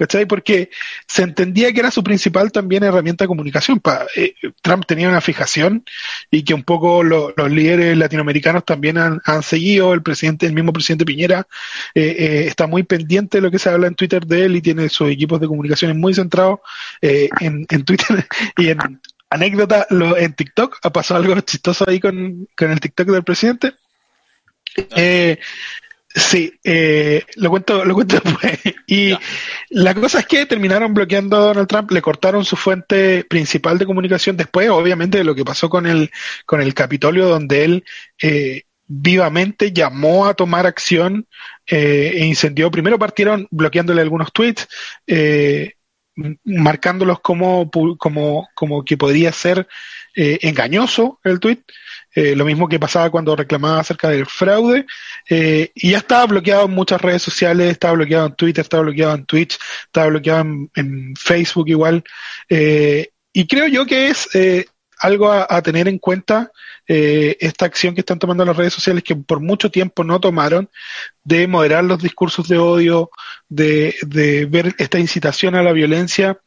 ¿Cachai? 0.00 0.24
Porque 0.24 0.70
se 1.06 1.22
entendía 1.22 1.74
que 1.74 1.80
era 1.80 1.90
su 1.90 2.02
principal 2.02 2.50
también 2.50 2.82
herramienta 2.84 3.24
de 3.24 3.28
comunicación. 3.28 3.82
Eh, 4.16 4.32
Trump 4.62 4.86
tenía 4.86 5.10
una 5.10 5.20
fijación 5.20 5.84
y 6.30 6.42
que 6.42 6.54
un 6.54 6.62
poco 6.62 7.02
lo- 7.02 7.34
los 7.36 7.50
líderes 7.50 7.98
latinoamericanos 7.98 8.64
también 8.64 8.96
han, 8.96 9.20
seguido. 9.42 9.92
El 9.92 10.02
presidente, 10.02 10.46
el 10.46 10.54
mismo 10.54 10.72
presidente 10.72 11.04
Piñera, 11.04 11.46
eh, 11.94 12.16
eh, 12.18 12.44
está 12.46 12.66
muy 12.66 12.82
pendiente 12.82 13.36
de 13.36 13.42
lo 13.42 13.50
que 13.50 13.58
se 13.58 13.68
habla 13.68 13.88
en 13.88 13.94
Twitter 13.94 14.24
de 14.24 14.46
él 14.46 14.56
y 14.56 14.62
tiene 14.62 14.88
sus 14.88 15.10
equipos 15.10 15.38
de 15.38 15.48
comunicaciones 15.48 15.94
muy 15.98 16.14
centrados 16.14 16.60
eh, 17.02 17.28
en, 17.40 17.66
Twitter 17.84 18.26
y 18.56 18.68
en 18.70 18.78
anécdota, 19.28 19.86
en 19.90 20.32
TikTok 20.32 20.78
ha 20.82 20.90
pasado 20.90 21.20
algo 21.20 21.38
chistoso 21.42 21.84
ahí 21.86 22.00
con, 22.00 22.48
con 22.56 22.70
el 22.70 22.80
TikTok 22.80 23.08
del 23.08 23.22
presidente. 23.22 23.74
Eh, 24.96 25.38
sí, 26.14 26.58
eh, 26.64 27.24
lo 27.36 27.50
cuento, 27.50 27.84
lo 27.84 27.94
cuento 27.94 28.20
después. 28.24 28.58
Y 28.86 29.10
Ya. 29.10 29.20
la 29.70 29.94
cosa 29.94 30.20
es 30.20 30.26
que 30.26 30.46
terminaron 30.46 30.94
bloqueando 30.94 31.36
a 31.36 31.40
Donald 31.40 31.68
Trump, 31.68 31.90
le 31.92 32.02
cortaron 32.02 32.44
su 32.44 32.56
fuente 32.56 33.24
principal 33.24 33.78
de 33.78 33.86
comunicación 33.86 34.36
después, 34.36 34.68
obviamente, 34.70 35.18
de 35.18 35.24
lo 35.24 35.34
que 35.34 35.44
pasó 35.44 35.68
con 35.68 35.86
el, 35.86 36.10
con 36.46 36.60
el 36.60 36.74
Capitolio, 36.74 37.28
donde 37.28 37.64
él 37.64 37.84
eh, 38.22 38.62
vivamente 38.86 39.72
llamó 39.72 40.26
a 40.26 40.34
tomar 40.34 40.66
acción 40.66 41.26
eh, 41.66 42.12
e 42.16 42.24
incendió. 42.26 42.70
Primero 42.70 42.98
partieron 42.98 43.46
bloqueándole 43.50 44.02
algunos 44.02 44.32
tweets, 44.32 44.68
eh, 45.06 45.74
marcándolos 46.44 47.20
como, 47.20 47.70
como, 47.98 48.48
como 48.54 48.84
que 48.84 48.96
podría 48.96 49.32
ser 49.32 49.68
eh, 50.16 50.38
engañoso 50.42 51.20
el 51.24 51.38
tweet. 51.38 51.60
Eh, 52.14 52.34
lo 52.34 52.44
mismo 52.44 52.68
que 52.68 52.78
pasaba 52.78 53.10
cuando 53.10 53.36
reclamaba 53.36 53.80
acerca 53.80 54.08
del 54.08 54.26
fraude. 54.26 54.86
Eh, 55.28 55.70
y 55.74 55.90
ya 55.92 55.98
estaba 55.98 56.26
bloqueado 56.26 56.66
en 56.66 56.72
muchas 56.72 57.00
redes 57.00 57.22
sociales, 57.22 57.70
estaba 57.70 57.94
bloqueado 57.94 58.26
en 58.26 58.34
Twitter, 58.34 58.62
estaba 58.62 58.82
bloqueado 58.82 59.14
en 59.14 59.26
Twitch, 59.26 59.58
estaba 59.84 60.06
bloqueado 60.08 60.44
en, 60.74 61.14
Facebook 61.16 61.68
igual. 61.68 62.04
Eh, 62.48 63.10
y 63.32 63.46
creo 63.46 63.68
yo 63.68 63.86
que 63.86 64.08
es 64.08 64.28
eh, 64.34 64.66
algo 64.98 65.30
a, 65.30 65.46
a 65.48 65.62
tener 65.62 65.88
en 65.88 65.98
cuenta 65.98 66.50
eh, 66.92 67.36
esta 67.38 67.66
acción 67.66 67.94
que 67.94 68.00
están 68.00 68.18
tomando 68.18 68.44
las 68.44 68.56
redes 68.56 68.74
sociales 68.74 69.04
que 69.04 69.14
por 69.14 69.38
mucho 69.38 69.70
tiempo 69.70 70.02
no 70.02 70.18
tomaron 70.18 70.68
de 71.22 71.46
moderar 71.46 71.84
los 71.84 72.02
discursos 72.02 72.48
de 72.48 72.58
odio, 72.58 73.10
de, 73.48 73.94
de 74.02 74.46
ver 74.46 74.74
esta 74.76 74.98
incitación 74.98 75.54
a 75.54 75.62
la 75.62 75.70
violencia 75.70 76.40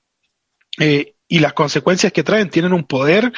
eh, 0.81 1.12
y 1.27 1.39
las 1.39 1.53
consecuencias 1.53 2.11
que 2.13 2.23
traen. 2.23 2.49
Tienen 2.49 2.73
un 2.73 2.83
poder. 2.83 3.31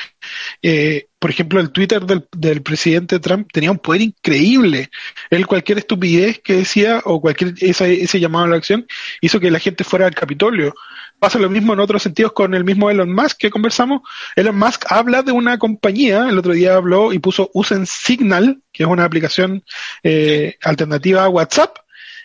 eh, 0.62 1.08
por 1.20 1.32
ejemplo, 1.32 1.60
el 1.60 1.72
Twitter 1.72 2.06
del, 2.06 2.28
del 2.38 2.62
presidente 2.62 3.20
Trump 3.20 3.48
tenía 3.52 3.72
un 3.72 3.80
poder 3.80 4.02
increíble. 4.02 4.90
Él 5.32 5.48
cualquier 5.48 5.80
estupidez 5.80 6.40
que 6.44 6.54
decía 6.58 7.02
o 7.06 7.20
cualquier 7.20 7.54
esa- 7.62 7.88
ese 7.88 8.20
llamado 8.20 8.46
a 8.46 8.48
la 8.50 8.58
acción 8.58 8.86
hizo 9.22 9.40
que 9.40 9.50
la 9.50 9.60
gente 9.60 9.84
fuera 9.84 10.06
al 10.06 10.14
Capitolio. 10.14 10.76
Pasa 11.18 11.40
lo 11.40 11.50
mismo 11.50 11.74
en 11.74 11.80
otros 11.80 12.04
sentidos 12.04 12.34
con 12.34 12.54
el 12.54 12.64
mismo 12.64 12.90
Elon 12.92 13.12
Musk 13.12 13.38
que 13.38 13.50
conversamos. 13.50 14.02
Elon 14.36 14.58
Musk 14.58 14.86
habla 14.90 15.24
de 15.24 15.32
una 15.32 15.58
compañía, 15.58 16.28
el 16.30 16.38
otro 16.38 16.54
día 16.54 16.76
habló 16.76 17.12
y 17.14 17.20
puso 17.20 17.50
usen 17.54 17.86
Signal, 17.88 18.62
que 18.72 18.84
es 18.84 18.90
una 18.90 19.06
aplicación 19.06 19.64
eh, 20.04 20.58
alternativa 20.62 21.24
a 21.24 21.30
WhatsApp, 21.30 21.78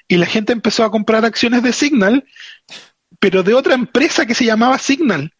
y 0.09 0.17
la 0.17 0.26
gente 0.26 0.52
empezó 0.52 0.85
a 0.85 0.90
comprar 0.90 1.25
acciones 1.25 1.62
de 1.62 1.73
Signal, 1.73 2.25
pero 3.19 3.43
de 3.43 3.55
otra 3.55 3.75
empresa 3.75 4.26
que 4.26 4.35
se 4.35 4.45
llamaba 4.45 4.76
Signal. 4.79 5.33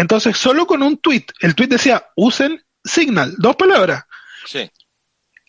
Entonces, 0.00 0.36
solo 0.36 0.66
con 0.66 0.82
un 0.82 0.96
tweet, 0.96 1.26
el 1.40 1.54
tweet 1.54 1.68
decía 1.68 2.06
usen 2.16 2.62
Signal, 2.82 3.34
dos 3.36 3.56
palabras. 3.56 4.04
Sí. 4.46 4.70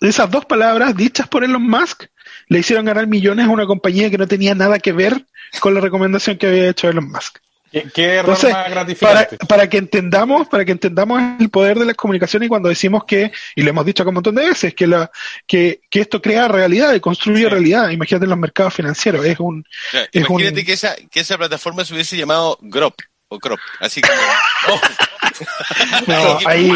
Esas 0.02 0.30
dos 0.30 0.46
palabras 0.46 0.96
dichas 0.96 1.28
por 1.30 1.44
Elon 1.46 1.64
Musk 1.64 2.04
le 2.48 2.60
hicieron 2.60 2.84
ganar 2.86 3.08
millones 3.08 3.46
a 3.46 3.50
una 3.50 3.66
compañía 3.66 4.10
que 4.10 4.18
no 4.18 4.28
tenía 4.28 4.54
nada 4.54 4.80
que 4.80 4.92
ver 4.92 5.26
con 5.62 5.74
la 5.74 5.80
recomendación 5.80 6.38
que 6.38 6.48
había 6.48 6.70
hecho 6.70 6.90
Elon 6.90 7.10
Musk. 7.10 7.38
¿Qué, 7.72 7.84
qué 7.94 8.04
error 8.16 8.32
Entonces, 8.36 8.50
más 8.52 8.64
para, 8.64 8.70
gratificante? 8.70 9.38
para 9.48 9.70
que 9.70 9.78
entendamos, 9.78 10.48
para 10.50 10.66
que 10.66 10.74
entendamos 10.74 11.22
el 11.40 11.50
poder 11.50 11.80
de 11.80 11.86
las 11.86 11.96
comunicaciones 11.96 12.48
y 12.48 12.50
cuando 12.50 12.68
decimos 12.68 13.06
que, 13.06 13.32
y 13.56 13.62
lo 13.62 13.70
hemos 13.70 13.86
dicho 13.86 14.04
acá 14.04 14.10
un 14.10 14.16
montón 14.16 14.36
de 14.36 14.46
veces, 14.50 14.74
que 14.74 14.88
la, 14.88 15.10
que, 15.48 15.80
que 15.90 16.02
esto 16.02 16.22
crea 16.22 16.50
realidad 16.50 16.94
y 16.94 17.00
construye 17.00 17.44
Sí. 17.44 17.48
realidad. 17.50 17.90
Imagínate 17.92 18.26
en 18.26 18.32
los 18.32 18.40
mercados 18.40 18.74
financieros, 18.74 19.24
es 19.26 19.40
un, 19.40 19.60
O 19.62 19.92
sea, 19.92 20.02
Es 20.04 20.10
imagínate 20.16 20.60
un- 20.60 20.66
que, 20.66 20.74
esa, 20.74 20.96
que 21.10 21.22
esa 21.22 21.38
plataforma 21.38 21.86
se 21.86 21.94
hubiese 21.94 22.18
llamado 22.18 22.58
Grop 22.62 22.96
o 23.32 23.40
Crop. 23.40 23.60
Así 23.80 24.02
como. 24.02 24.20
no, 26.08 26.40
ahí 26.46 26.72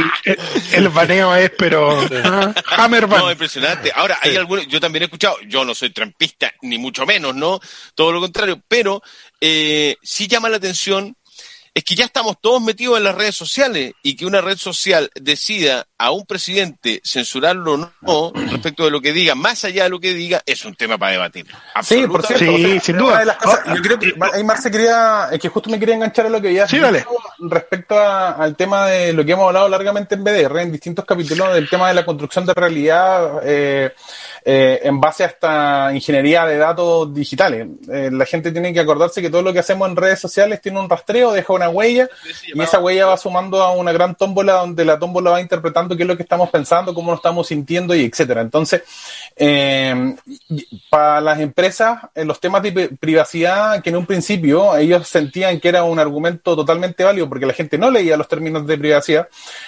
el, 0.72 0.90
baneo 0.90 1.36
es, 1.36 1.52
pero, 1.58 2.00
ah, 2.24 2.54
Hammerban. 2.78 3.20
No, 3.20 3.32
impresionante. 3.32 3.92
Ahora, 3.94 4.18
hay 4.22 4.36
algunos, 4.38 4.66
yo 4.68 4.80
también 4.80 5.04
he 5.04 5.06
escuchado, 5.06 5.38
yo 5.48 5.66
no 5.66 5.76
soy 5.76 5.90
trampista, 5.90 6.54
ni 6.62 6.78
mucho 6.78 7.06
menos, 7.06 7.36
¿no? 7.36 7.60
Todo 7.94 8.14
lo 8.14 8.22
contrario, 8.22 8.62
pero 8.68 9.04
eh, 9.42 9.98
sí 10.02 10.28
llama 10.28 10.50
la 10.50 10.58
atención 10.58 11.16
es 11.78 11.84
que 11.84 11.94
ya 11.94 12.06
estamos 12.06 12.38
todos 12.40 12.62
metidos 12.62 12.98
en 12.98 13.04
las 13.04 13.16
redes 13.16 13.36
sociales 13.36 13.92
y 14.02 14.16
que 14.16 14.26
una 14.26 14.40
red 14.40 14.58
social 14.58 15.12
decida 15.14 15.86
a 15.98 16.12
un 16.12 16.26
presidente 16.26 17.02
censurarlo 17.04 17.74
o 17.74 17.78
no 18.02 18.32
respecto 18.50 18.86
de 18.86 18.92
lo 18.92 19.02
que 19.02 19.12
diga, 19.12 19.36
más 19.36 19.66
allá 19.66 19.84
de 19.84 19.90
lo 19.90 20.00
que 20.00 20.14
diga, 20.14 20.42
es 20.46 20.64
un 20.64 20.74
tema 20.76 20.98
para 20.98 21.12
debatir. 21.12 21.46
Sí, 21.84 22.08
por 22.08 22.26
cierto. 22.26 22.46
Sí, 22.46 22.66
o 22.66 22.70
sea, 22.70 22.80
sin 22.80 22.98
duda. 22.98 23.20
de 23.20 23.26
las 23.26 23.38
cosas- 23.38 23.60
yo 23.76 23.82
creo 23.82 24.00
que 24.00 24.14
ahí 24.34 24.44
Marce 24.46 24.72
quería, 24.72 25.28
es 25.34 25.40
que 25.40 25.50
justo 25.50 25.70
me 25.70 25.78
quería 25.78 25.96
enganchar 25.96 26.26
a 26.28 26.30
lo 26.30 26.40
que 26.42 26.48
había 26.48 26.66
Sí, 26.66 26.80
dale. 26.80 27.06
respecto 27.40 28.00
a- 28.00 28.32
al 28.32 28.56
tema 28.56 28.88
de 28.88 29.12
lo 29.12 29.26
que 29.26 29.34
hemos 29.34 29.48
hablado 29.48 29.68
largamente 29.68 30.16
en 30.16 30.24
BDR, 30.24 30.62
en 30.62 30.72
distintos 30.72 31.04
capítulos, 31.04 31.54
del 31.54 31.70
tema 31.70 31.90
de 31.90 31.94
la 31.94 32.06
construcción 32.06 32.46
de 32.46 32.54
realidad 32.54 33.42
eh, 33.44 33.94
eh, 34.46 34.80
en 34.84 35.02
base 35.02 35.24
a 35.24 35.28
esta 35.28 35.92
ingeniería 35.94 36.46
de 36.46 36.58
datos 36.58 37.14
digitales. 37.14 37.68
Eh, 37.92 38.10
la 38.14 38.26
gente 38.26 38.52
tiene 38.54 38.74
que 38.74 38.80
acordarse 38.80 39.22
que 39.22 39.30
todo 39.30 39.42
lo 39.42 39.52
que 39.52 39.60
hacemos 39.60 39.90
en 39.90 39.96
redes 39.98 40.20
sociales 40.20 40.62
tiene 40.62 40.80
un 40.80 40.90
rastreo, 40.90 41.32
deja 41.34 41.52
una 41.52 41.65
huella, 41.70 42.10
y 42.54 42.62
esa 42.62 42.80
huella 42.80 43.06
va 43.08 43.18
sumando 43.18 43.62
a 43.62 43.72
una 43.72 43.92
gran 43.92 44.16
tómbola 44.16 44.54
donde 44.54 44.86
la 44.86 45.00
tómbola 45.00 45.32
va 45.32 45.42
interpretando 45.42 45.96
qué 45.96 46.04
es 46.04 46.08
lo 46.08 46.18
que 46.18 46.24
estamos 46.24 46.50
pensando, 46.50 46.94
cómo 46.94 47.12
nos 47.12 47.20
estamos 47.20 47.48
sintiendo 47.48 47.96
y 47.96 48.06
etcétera. 48.06 48.42
Entonces, 48.42 48.84
eh, 49.36 50.16
para 50.90 51.22
las 51.22 51.40
empresas, 51.40 52.00
en 52.14 52.28
los 52.28 52.40
temas 52.40 52.62
de 52.64 52.72
pri- 52.72 52.88
privacidad, 52.98 53.82
que 53.82 53.90
en 53.90 53.98
un 53.98 54.06
principio 54.06 54.76
ellos 54.78 55.08
sentían 55.08 55.60
que 55.60 55.70
era 55.70 55.84
un 55.84 56.00
argumento 56.00 56.56
totalmente 56.56 57.04
válido 57.04 57.28
porque 57.30 57.46
la 57.46 57.54
gente 57.54 57.78
no 57.78 57.90
leía 57.90 58.18
los 58.18 58.28
términos 58.28 58.66
de 58.66 58.78
privacidad, 58.78 59.28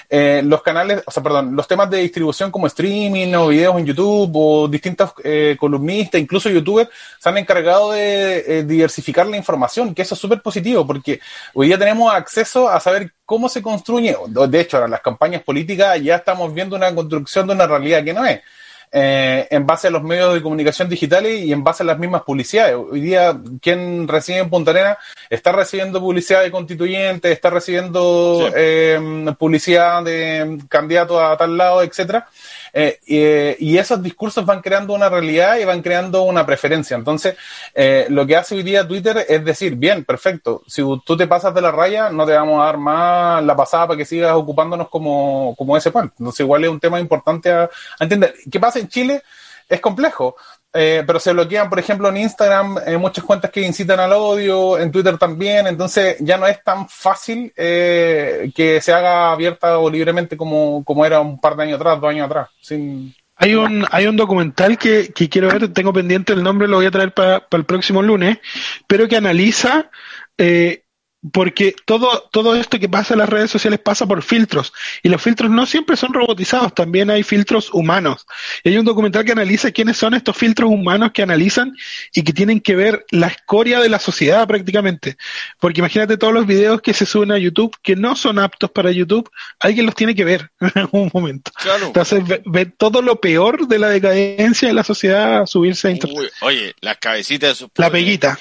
eh, 0.09 0.41
los 0.43 0.61
canales, 0.61 1.03
o 1.05 1.11
sea, 1.11 1.23
perdón, 1.23 1.55
los 1.55 1.67
temas 1.67 1.89
de 1.89 1.99
distribución 1.99 2.51
como 2.51 2.67
streaming 2.67 3.33
o 3.35 3.47
videos 3.47 3.77
en 3.77 3.85
YouTube 3.85 4.31
o 4.35 4.67
distintos 4.67 5.13
eh, 5.23 5.55
columnistas, 5.59 6.21
incluso 6.21 6.49
youtubers, 6.49 6.89
se 7.19 7.29
han 7.29 7.37
encargado 7.37 7.91
de 7.91 8.63
diversificar 8.63 9.25
la 9.27 9.37
información, 9.37 9.93
que 9.93 10.01
eso 10.01 10.15
es 10.15 10.19
súper 10.19 10.41
positivo 10.41 10.85
porque 10.85 11.19
hoy 11.53 11.67
día 11.67 11.77
tenemos 11.77 11.86
acceso 12.11 12.69
a 12.69 12.79
saber 12.79 13.11
cómo 13.25 13.49
se 13.49 13.61
construye, 13.61 14.15
de 14.27 14.59
hecho, 14.59 14.77
ahora 14.77 14.87
las 14.89 15.01
campañas 15.01 15.43
políticas 15.43 16.01
ya 16.01 16.15
estamos 16.17 16.53
viendo 16.53 16.75
una 16.75 16.93
construcción 16.95 17.47
de 17.47 17.53
una 17.53 17.67
realidad 17.67 18.03
que 18.03 18.13
no 18.13 18.25
es. 18.25 18.41
eh, 18.89 19.45
en 19.51 19.65
base 19.65 19.87
a 19.89 19.91
los 19.91 20.01
medios 20.01 20.33
de 20.33 20.41
comunicación 20.41 20.87
digitales 20.87 21.41
y 21.43 21.51
en 21.51 21.61
base 21.61 21.83
a 21.83 21.85
las 21.85 21.99
mismas 21.99 22.21
publicidades. 22.23 22.75
Hoy 22.75 23.01
día, 23.01 23.37
quien 23.61 24.07
recibe 24.07 24.37
en 24.39 24.49
Punta 24.49 24.71
Arenas 24.71 24.97
está 25.29 25.51
recibiendo 25.51 25.99
publicidad 25.99 26.41
de 26.41 26.51
constituyentes, 26.51 27.29
está 27.33 27.49
recibiendo 27.49 28.45
Sí. 28.47 28.53
eh, 28.55 29.33
publicidad 29.37 30.03
de 30.03 30.57
candidatos 30.69 31.21
a 31.21 31.35
tal 31.35 31.57
lado, 31.57 31.83
etcétera. 31.83 32.29
Eh, 32.73 32.99
eh, 33.07 33.55
y 33.59 33.77
esos 33.77 34.01
discursos 34.01 34.45
van 34.45 34.61
creando 34.61 34.93
una 34.93 35.09
realidad 35.09 35.57
y 35.57 35.65
van 35.65 35.81
creando 35.81 36.23
una 36.23 36.45
preferencia. 36.45 36.95
Entonces, 36.95 37.35
eh, 37.73 38.07
lo 38.09 38.25
que 38.25 38.35
hace 38.35 38.55
hoy 38.55 38.63
día 38.63 38.87
Twitter 38.87 39.25
es 39.27 39.43
decir, 39.43 39.75
bien, 39.75 40.03
perfecto, 40.03 40.63
si 40.67 40.81
tú 41.05 41.17
te 41.17 41.27
pasas 41.27 41.53
de 41.53 41.61
la 41.61 41.71
raya, 41.71 42.09
no 42.09 42.25
te 42.25 42.33
vamos 42.33 42.61
a 42.61 42.65
dar 42.65 42.77
más 42.77 43.43
la 43.43 43.55
pasada 43.55 43.87
para 43.87 43.97
que 43.97 44.05
sigas 44.05 44.33
ocupándonos 44.33 44.89
como, 44.89 45.55
como 45.57 45.77
ese 45.77 45.91
pan. 45.91 46.11
Entonces, 46.17 46.41
igual 46.41 46.63
es 46.63 46.69
un 46.69 46.79
tema 46.79 46.99
importante 46.99 47.51
a, 47.51 47.63
a 47.63 47.69
entender. 48.03 48.33
¿Qué 48.51 48.59
pasa 48.59 48.79
en 48.79 48.87
Chile? 48.87 49.21
Es 49.69 49.81
complejo 49.81 50.35
eh, 50.79 51.03
pero 51.07 51.19
se 51.19 51.33
bloquean, 51.33 51.69
por 51.69 51.79
ejemplo, 51.79 52.07
en 52.09 52.17
Instagram 52.17 52.77
eh, 52.85 52.97
muchas 52.97 53.23
cuentas 53.23 53.49
que 53.49 53.61
incitan 53.61 53.99
al 53.99 54.13
odio, 54.13 54.77
en 54.77 54.91
Twitter 54.91 55.17
también, 55.17 55.65
entonces 55.65 56.17
ya 56.19 56.37
no 56.37 56.45
es 56.45 56.63
tan 56.63 56.87
fácil 56.87 57.51
eh, 57.57 58.51
que 58.55 58.79
se 58.79 58.93
haga 58.93 59.31
abierta 59.31 59.79
o 59.79 59.89
libremente 59.89 60.37
como, 60.37 60.83
como 60.83 61.03
era 61.03 61.19
un 61.19 61.41
par 61.41 61.55
de 61.55 61.63
años 61.63 61.79
atrás, 61.79 61.99
dos 61.99 62.09
años 62.11 62.27
atrás. 62.27 62.49
Sin... 62.61 63.11
Hay 63.37 63.55
un, 63.55 63.85
hay 63.89 64.05
un 64.05 64.15
documental 64.15 64.77
que, 64.77 65.11
que 65.13 65.29
quiero 65.29 65.47
ver, 65.47 65.73
tengo 65.73 65.91
pendiente 65.91 66.33
el 66.33 66.43
nombre, 66.43 66.67
lo 66.67 66.77
voy 66.77 66.85
a 66.85 66.91
traer 66.91 67.11
para 67.11 67.47
el 67.49 67.65
próximo 67.65 68.03
lunes, 68.03 68.37
pero 68.85 69.07
que 69.07 69.17
analiza 69.17 69.89
eh, 70.37 70.83
porque 71.31 71.75
todo, 71.85 72.29
todo 72.31 72.55
esto 72.55 72.79
que 72.79 72.87
pasa 72.87 73.13
en 73.13 73.19
las 73.19 73.29
redes 73.29 73.49
sociales 73.49 73.79
pasa 73.79 74.05
por 74.05 74.21
filtros 74.21 74.71
y 75.01 75.09
los 75.09 75.21
filtros 75.21 75.49
no 75.49 75.65
siempre 75.65 75.97
son 75.97 76.13
robotizados, 76.13 76.73
también 76.75 77.09
hay 77.09 77.23
filtros 77.23 77.73
humanos. 77.73 78.25
Y 78.63 78.69
hay 78.69 78.77
un 78.77 78.85
documental 78.85 79.25
que 79.25 79.31
analiza 79.31 79.71
quiénes 79.71 79.97
son 79.97 80.13
estos 80.13 80.37
filtros 80.37 80.69
humanos 80.69 81.11
que 81.13 81.23
analizan 81.23 81.73
y 82.13 82.23
que 82.23 82.33
tienen 82.33 82.59
que 82.59 82.75
ver 82.75 83.05
la 83.11 83.27
escoria 83.27 83.79
de 83.79 83.89
la 83.89 83.99
sociedad 83.99 84.47
prácticamente. 84.47 85.17
Porque 85.59 85.81
imagínate 85.81 86.17
todos 86.17 86.33
los 86.33 86.45
videos 86.45 86.81
que 86.81 86.93
se 86.93 87.05
suben 87.05 87.31
a 87.31 87.37
YouTube 87.37 87.75
que 87.81 87.95
no 87.95 88.15
son 88.15 88.37
aptos 88.39 88.69
para 88.71 88.91
YouTube, 88.91 89.29
alguien 89.59 89.85
los 89.85 89.95
tiene 89.95 90.13
que 90.13 90.23
ver 90.23 90.51
en 90.59 90.71
algún 90.75 91.09
momento. 91.13 91.51
Entonces 91.81 92.23
ve, 92.45 92.65
todo 92.65 93.01
lo 93.01 93.19
peor 93.19 93.67
de 93.67 93.79
la 93.79 93.89
decadencia 93.89 94.67
de 94.67 94.73
la 94.73 94.83
sociedad 94.83 95.45
subirse 95.45 95.87
a 95.87 95.91
Internet. 95.91 96.31
oye, 96.41 96.75
las 96.81 96.97
cabecitas 96.97 97.59
de 97.59 97.67
La 97.75 97.89
peguita. 97.89 98.37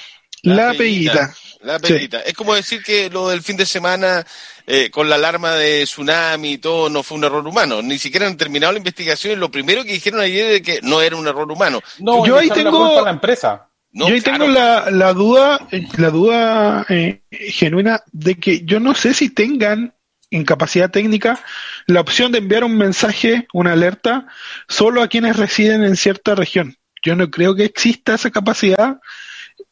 La, 0.55 0.73
peguita. 0.73 1.33
La 1.61 1.79
peguita. 1.79 2.21
Es 2.21 2.33
como 2.33 2.55
decir 2.55 2.83
que 2.83 3.09
lo 3.09 3.29
del 3.29 3.41
fin 3.41 3.57
de 3.57 3.65
semana 3.65 4.25
eh, 4.65 4.89
con 4.89 5.09
la 5.09 5.15
alarma 5.15 5.53
de 5.53 5.83
tsunami 5.83 6.53
y 6.53 6.57
todo 6.57 6.89
no 6.89 7.01
fue 7.03 7.17
un 7.17 7.23
error 7.23 7.45
humano. 7.47 7.81
Ni 7.81 7.97
siquiera 7.97 8.27
han 8.27 8.37
terminado 8.37 8.73
la 8.73 8.79
investigación 8.79 9.33
y 9.33 9.35
lo 9.37 9.49
primero 9.49 9.83
que 9.83 9.93
dijeron 9.93 10.19
ayer 10.19 10.55
es 10.55 10.61
que 10.61 10.79
no 10.83 11.01
era 11.01 11.15
un 11.15 11.27
error 11.27 11.49
humano. 11.51 11.81
No, 11.99 12.25
yo 12.25 12.37
ahí 12.37 12.49
tengo 12.49 13.01
la, 13.01 13.09
empresa. 13.09 13.69
yo 13.91 14.07
ahí 14.07 14.21
tengo 14.21 14.47
la, 14.47 14.91
la, 14.91 15.13
duda, 15.13 15.67
la 15.97 16.09
duda 16.09 16.85
eh, 16.89 17.21
genuina 17.31 18.03
de 18.11 18.35
que 18.35 18.65
yo 18.65 18.79
no 18.79 18.93
sé 18.93 19.13
si 19.13 19.29
tengan 19.29 19.93
en 20.31 20.43
capacidad 20.43 20.91
técnica 20.91 21.39
la 21.85 22.01
opción 22.01 22.31
de 22.31 22.39
enviar 22.39 22.63
un 22.63 22.77
mensaje, 22.77 23.47
una 23.53 23.73
alerta, 23.73 24.27
solo 24.67 25.01
a 25.01 25.07
quienes 25.07 25.37
residen 25.37 25.83
en 25.83 25.95
cierta 25.95 26.35
región. 26.35 26.75
Yo 27.01 27.15
no 27.15 27.29
creo 27.29 27.55
que 27.55 27.63
exista 27.63 28.15
esa 28.15 28.31
capacidad 28.31 28.99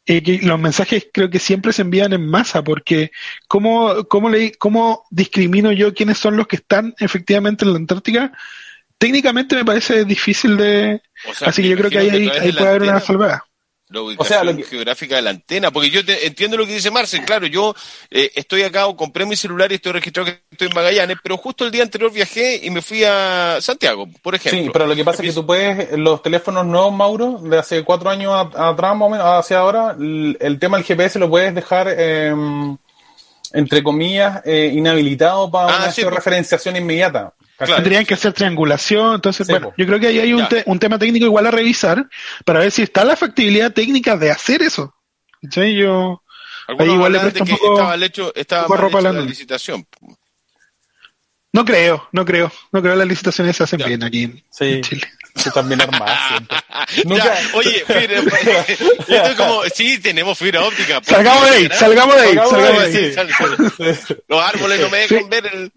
eh, 0.06 0.40
los 0.42 0.58
mensajes 0.58 1.08
creo 1.12 1.30
que 1.30 1.38
siempre 1.38 1.72
se 1.72 1.82
envían 1.82 2.12
en 2.12 2.26
masa, 2.26 2.62
porque 2.62 3.10
¿cómo, 3.48 4.04
cómo, 4.08 4.28
le, 4.28 4.52
¿cómo 4.52 5.04
discrimino 5.10 5.72
yo 5.72 5.94
quiénes 5.94 6.18
son 6.18 6.36
los 6.36 6.46
que 6.46 6.56
están 6.56 6.94
efectivamente 6.98 7.64
en 7.64 7.72
la 7.72 7.78
Antártica? 7.78 8.32
Técnicamente 8.98 9.56
me 9.56 9.64
parece 9.64 10.04
difícil 10.04 10.56
de... 10.56 11.02
así 11.42 11.62
que 11.62 11.68
yo 11.68 11.76
creo 11.76 11.90
que 11.90 11.98
ahí, 11.98 12.28
ahí 12.28 12.52
puede 12.52 12.68
haber 12.68 12.82
una 12.82 13.00
salvada 13.00 13.44
la 13.88 14.00
ubicación 14.00 14.48
o 14.48 14.52
sea, 14.52 14.64
geográfica 14.64 15.16
de 15.16 15.22
la 15.22 15.30
antena, 15.30 15.70
porque 15.70 15.90
yo 15.90 16.00
entiendo 16.06 16.56
lo 16.56 16.66
que 16.66 16.74
dice 16.74 16.90
Marcel, 16.90 17.24
claro, 17.24 17.46
yo 17.46 17.74
eh, 18.10 18.32
estoy 18.34 18.62
acá, 18.62 18.86
o 18.86 18.96
compré 18.96 19.24
mi 19.26 19.36
celular 19.36 19.70
y 19.70 19.76
estoy 19.76 19.92
registrado 19.92 20.26
que 20.26 20.42
estoy 20.50 20.68
en 20.68 20.74
Magallanes, 20.74 21.18
pero 21.22 21.36
justo 21.36 21.64
el 21.64 21.70
día 21.70 21.84
anterior 21.84 22.12
viajé 22.12 22.60
y 22.64 22.70
me 22.70 22.82
fui 22.82 23.04
a 23.04 23.58
Santiago, 23.60 24.08
por 24.22 24.34
ejemplo. 24.34 24.60
Sí, 24.60 24.70
pero 24.72 24.86
lo 24.86 24.96
que 24.96 25.04
pasa 25.04 25.22
es 25.22 25.28
que 25.28 25.34
tú 25.34 25.46
puedes, 25.46 25.96
los 25.96 26.20
teléfonos 26.20 26.66
nuevos, 26.66 26.92
Mauro, 26.92 27.38
de 27.38 27.58
hace 27.58 27.84
cuatro 27.84 28.10
años 28.10 28.32
atrás, 28.54 28.96
hacia 29.20 29.58
ahora, 29.58 29.96
el, 29.98 30.58
tema 30.58 30.78
del 30.78 30.86
GPS 30.86 31.18
lo 31.20 31.30
puedes 31.30 31.54
dejar, 31.54 31.88
em, 31.88 32.76
entre 33.52 33.82
comillas, 33.84 34.42
eh, 34.44 34.72
inhabilitado 34.74 35.48
para 35.48 35.84
ah, 35.84 35.92
una 35.96 36.10
referenciación 36.10 36.74
inmediata. 36.74 37.32
Tendrían 37.58 38.04
que 38.04 38.14
hacer 38.14 38.32
triangulación, 38.32 39.14
entonces, 39.14 39.46
bueno, 39.46 39.72
yo 39.78 39.86
creo 39.86 39.98
que 39.98 40.08
ahí 40.08 40.18
hay 40.18 40.32
un, 40.34 40.46
un, 40.66 40.78
tema 40.78 40.98
técnico 40.98 41.24
igual 41.24 41.46
a 41.46 41.50
revisar 41.50 42.06
para 42.44 42.60
ver 42.60 42.70
si 42.70 42.82
está 42.82 43.04
la 43.04 43.16
factibilidad 43.16 43.72
técnica 43.72 44.16
de 44.16 44.30
hacer 44.30 44.62
eso. 44.62 44.94
¿Sí? 45.50 45.74
Yo 45.74 46.22
ahí 46.78 46.90
igual 46.90 47.12
le 47.12 47.20
poco, 47.20 47.72
estaba 47.74 47.94
el 47.94 48.02
hecho, 48.02 48.34
estaba 48.34 49.00
la 49.00 49.12
licitación. 49.12 49.86
No 51.56 51.64
creo, 51.64 52.06
no 52.12 52.26
creo, 52.26 52.52
no 52.70 52.82
creo 52.82 52.92
que 52.92 52.98
las 52.98 53.08
licitaciones 53.08 53.56
se 53.56 53.62
hacen 53.62 53.78
bien 53.78 54.04
aquí 54.04 54.24
en, 54.60 54.82
Chile. 54.82 55.08
Tú 55.42 55.50
también 55.50 55.80
armas 55.80 56.42
Nunca... 57.06 57.34
oye, 57.54 57.82
mire, 57.88 58.16
esto 58.18 59.06
es 59.08 59.34
como, 59.36 59.62
sí, 59.74 59.98
tenemos 59.98 60.36
fibra 60.36 60.62
óptica. 60.62 61.00
Salgamos 61.02 61.48
de 61.48 61.56
ahí, 61.56 61.68
salgamos 61.72 62.14
de 62.16 62.20
ahí, 62.20 62.34
salgamos 62.34 63.78
de 63.78 63.86
ahí. 63.86 63.96
Los 64.28 64.42
árboles 64.42 64.80
no 64.80 64.90
me 64.90 64.98
dejan 64.98 65.30
ver 65.30 65.46
el... 65.46 65.72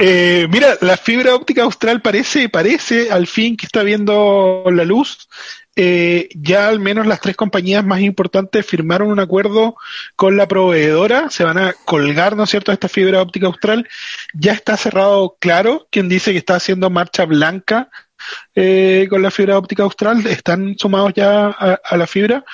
eh, 0.00 0.46
mira, 0.50 0.78
la 0.80 0.96
fibra 0.96 1.34
óptica 1.34 1.64
austral 1.64 2.00
parece, 2.00 2.48
parece 2.48 3.10
al 3.10 3.26
fin 3.26 3.54
que 3.54 3.66
está 3.66 3.82
viendo 3.82 4.64
la 4.72 4.84
luz. 4.84 5.28
Eh, 5.76 6.28
ya 6.34 6.68
al 6.68 6.80
menos 6.80 7.06
las 7.06 7.20
tres 7.20 7.36
compañías 7.36 7.84
más 7.84 8.00
importantes 8.00 8.66
firmaron 8.66 9.08
un 9.08 9.20
acuerdo 9.20 9.76
con 10.16 10.36
la 10.36 10.48
proveedora, 10.48 11.30
se 11.30 11.44
van 11.44 11.58
a 11.58 11.72
colgar, 11.84 12.36
¿no 12.36 12.44
es 12.44 12.50
cierto?, 12.50 12.72
esta 12.72 12.88
fibra 12.88 13.22
óptica 13.22 13.46
austral. 13.46 13.88
Ya 14.34 14.52
está 14.52 14.76
cerrado 14.76 15.36
claro, 15.38 15.86
quien 15.90 16.08
dice 16.08 16.32
que 16.32 16.38
está 16.38 16.56
haciendo 16.56 16.90
marcha 16.90 17.24
blanca 17.24 17.88
eh, 18.54 19.06
con 19.08 19.22
la 19.22 19.30
fibra 19.30 19.58
óptica 19.58 19.84
austral, 19.84 20.26
están 20.26 20.76
sumados 20.78 21.12
ya 21.14 21.48
a, 21.48 21.96
la 21.96 22.06
fibra. 22.06 22.44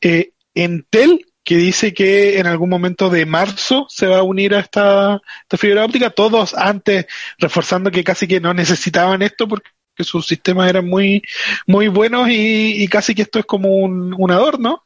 Eh, 0.00 0.32
Entel 0.54 1.26
que 1.44 1.56
dice 1.56 1.92
que 1.92 2.38
en 2.38 2.46
algún 2.46 2.68
momento 2.70 3.10
de 3.10 3.26
marzo 3.26 3.86
se 3.88 4.06
va 4.06 4.18
a 4.18 4.22
unir 4.22 4.54
a 4.54 4.60
esta, 4.60 5.20
fibra 5.58 5.84
óptica, 5.84 6.10
todos 6.10 6.54
antes 6.54 7.06
reforzando 7.38 7.90
que 7.90 8.04
casi 8.04 8.28
que 8.28 8.40
no 8.40 8.54
necesitaban 8.54 9.22
esto 9.22 9.48
porque 9.48 9.70
sus 9.98 10.26
sistemas 10.26 10.68
eran 10.68 10.88
muy, 10.88 11.22
muy 11.66 11.88
buenos 11.88 12.28
y, 12.30 12.86
casi 12.88 13.14
que 13.14 13.22
esto 13.22 13.38
es 13.38 13.44
como 13.44 13.68
un, 13.68 14.14
un 14.16 14.30
adorno. 14.30 14.84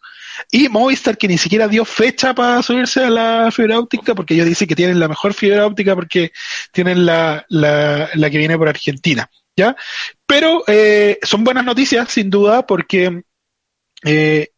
Y 0.50 0.68
Movistar, 0.68 1.16
que 1.16 1.28
ni 1.28 1.38
siquiera 1.38 1.66
dio 1.66 1.84
fecha 1.84 2.34
para 2.34 2.62
subirse 2.62 3.04
a 3.04 3.10
la 3.10 3.50
fibra 3.50 3.78
óptica, 3.78 4.14
porque 4.14 4.34
ellos 4.34 4.46
dicen 4.46 4.68
que 4.68 4.76
tienen 4.76 5.00
la 5.00 5.08
mejor 5.08 5.32
fibra 5.32 5.66
óptica 5.66 5.94
porque 5.94 6.32
tienen 6.72 7.06
la, 7.06 7.44
la, 7.48 8.10
la 8.14 8.30
que 8.30 8.38
viene 8.38 8.58
por 8.58 8.68
Argentina. 8.68 9.30
¿Ya? 9.56 9.74
Pero 10.26 10.64
eh, 10.66 11.18
son 11.22 11.42
buenas 11.42 11.64
noticias, 11.64 12.10
sin 12.10 12.28
duda, 12.28 12.66
porque 12.66 13.22
eh, 14.04 14.50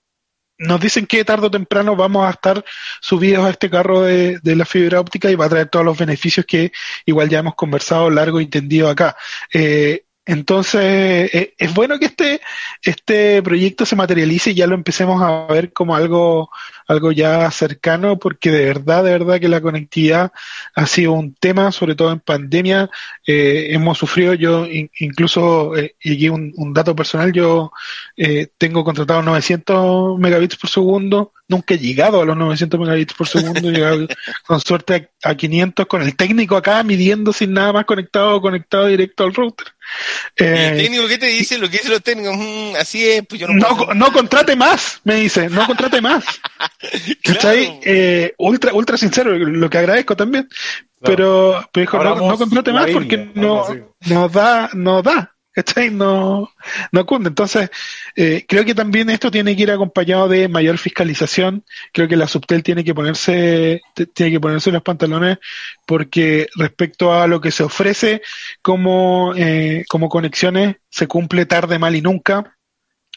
nos 0.58 0.80
dicen 0.80 1.06
que 1.06 1.24
tarde 1.24 1.46
o 1.46 1.50
temprano 1.50 1.94
vamos 1.94 2.26
a 2.26 2.30
estar 2.30 2.64
subidos 3.00 3.44
a 3.44 3.50
este 3.50 3.70
carro 3.70 4.02
de, 4.02 4.40
la 4.42 4.64
fibra 4.64 5.00
óptica 5.00 5.30
y 5.30 5.36
va 5.36 5.46
a 5.46 5.48
traer 5.48 5.68
todos 5.68 5.84
los 5.84 5.96
beneficios 5.96 6.44
que 6.44 6.72
igual 7.06 7.28
ya 7.28 7.38
hemos 7.38 7.54
conversado 7.54 8.10
largo 8.10 8.40
y 8.40 8.46
tendido 8.46 8.88
acá. 8.88 9.16
Eh, 9.52 10.04
entonces, 10.28 10.82
eh, 11.34 11.54
es 11.56 11.72
bueno 11.72 11.98
que 11.98 12.04
este, 12.04 12.42
este 12.82 13.42
proyecto 13.42 13.86
se 13.86 13.96
materialice 13.96 14.50
y 14.50 14.56
ya 14.56 14.66
lo 14.66 14.74
empecemos 14.74 15.22
a 15.22 15.46
ver 15.50 15.72
como 15.72 15.96
algo, 15.96 16.50
algo 16.86 17.12
ya 17.12 17.50
cercano, 17.50 18.18
porque 18.18 18.50
de 18.50 18.66
verdad, 18.66 19.04
de 19.04 19.12
verdad 19.12 19.40
que 19.40 19.48
la 19.48 19.62
conectividad 19.62 20.30
ha 20.74 20.84
sido 20.84 21.12
un 21.12 21.32
tema, 21.32 21.72
sobre 21.72 21.94
todo 21.94 22.12
en 22.12 22.20
pandemia. 22.20 22.90
Eh, 23.26 23.68
hemos 23.70 23.96
sufrido, 23.96 24.34
yo 24.34 24.66
incluso, 24.98 25.74
eh, 25.74 25.94
y 26.02 26.12
aquí 26.12 26.28
un, 26.28 26.52
un, 26.56 26.74
dato 26.74 26.94
personal, 26.94 27.32
yo 27.32 27.72
eh, 28.18 28.48
tengo 28.58 28.84
contratado 28.84 29.22
900 29.22 30.18
megabits 30.18 30.56
por 30.56 30.68
segundo 30.68 31.32
nunca 31.48 31.74
he 31.74 31.78
llegado 31.78 32.20
a 32.20 32.26
los 32.26 32.36
900 32.36 32.78
megabits 32.78 33.14
por 33.14 33.26
segundo, 33.26 33.68
he 33.68 33.72
llegado 33.72 34.06
con 34.46 34.60
suerte 34.60 35.10
a, 35.22 35.34
500 35.34 35.86
con 35.86 36.02
el 36.02 36.14
técnico 36.14 36.56
acá 36.56 36.82
midiendo 36.82 37.32
sin 37.32 37.54
nada 37.54 37.72
más 37.72 37.86
conectado 37.86 38.40
conectado 38.40 38.86
directo 38.86 39.24
al 39.24 39.34
router. 39.34 39.66
¿El 40.36 40.46
eh, 40.46 40.82
técnico 40.82 41.08
qué 41.08 41.18
te 41.18 41.26
dice? 41.26 41.58
Lo 41.58 41.68
que 41.68 41.78
dicen 41.78 41.92
los 41.92 42.02
técnicos, 42.02 42.36
mm, 42.36 42.76
así 42.78 43.08
es, 43.08 43.26
pues 43.26 43.40
yo 43.40 43.48
no 43.48 43.54
No, 43.54 43.94
no 43.94 44.12
contrate 44.12 44.56
más, 44.56 45.00
me 45.04 45.16
dice, 45.16 45.48
no 45.48 45.66
contrate 45.66 46.00
más. 46.00 46.24
claro. 47.22 47.50
eh, 47.52 48.34
ultra, 48.38 48.72
ultra 48.72 48.96
sincero, 48.96 49.36
lo 49.36 49.70
que 49.70 49.78
agradezco 49.78 50.16
también. 50.16 50.48
Pero, 51.00 51.68
pero 51.72 52.04
no, 52.04 52.30
no, 52.30 52.38
contrate 52.38 52.72
más 52.72 52.90
porque 52.90 53.30
no, 53.34 53.64
no 54.06 54.28
da, 54.28 54.70
no 54.74 55.02
da. 55.02 55.34
No, 55.92 56.50
no 56.92 57.06
cunde. 57.06 57.28
Entonces, 57.28 57.70
eh, 58.14 58.44
creo 58.48 58.64
que 58.64 58.74
también 58.74 59.10
esto 59.10 59.30
tiene 59.30 59.56
que 59.56 59.62
ir 59.62 59.70
acompañado 59.70 60.28
de 60.28 60.48
mayor 60.48 60.78
fiscalización. 60.78 61.64
Creo 61.92 62.08
que 62.08 62.16
la 62.16 62.28
Subtel 62.28 62.62
tiene 62.62 62.84
que 62.84 62.94
ponerse, 62.94 63.80
tiene 64.14 64.32
que 64.32 64.40
ponerse 64.40 64.70
los 64.70 64.82
pantalones 64.82 65.38
porque 65.86 66.48
respecto 66.56 67.12
a 67.12 67.26
lo 67.26 67.40
que 67.40 67.50
se 67.50 67.62
ofrece 67.62 68.22
como, 68.62 69.34
eh, 69.36 69.84
como 69.88 70.08
conexiones, 70.08 70.76
se 70.90 71.06
cumple 71.06 71.46
tarde, 71.46 71.78
mal 71.78 71.96
y 71.96 72.02
nunca. 72.02 72.56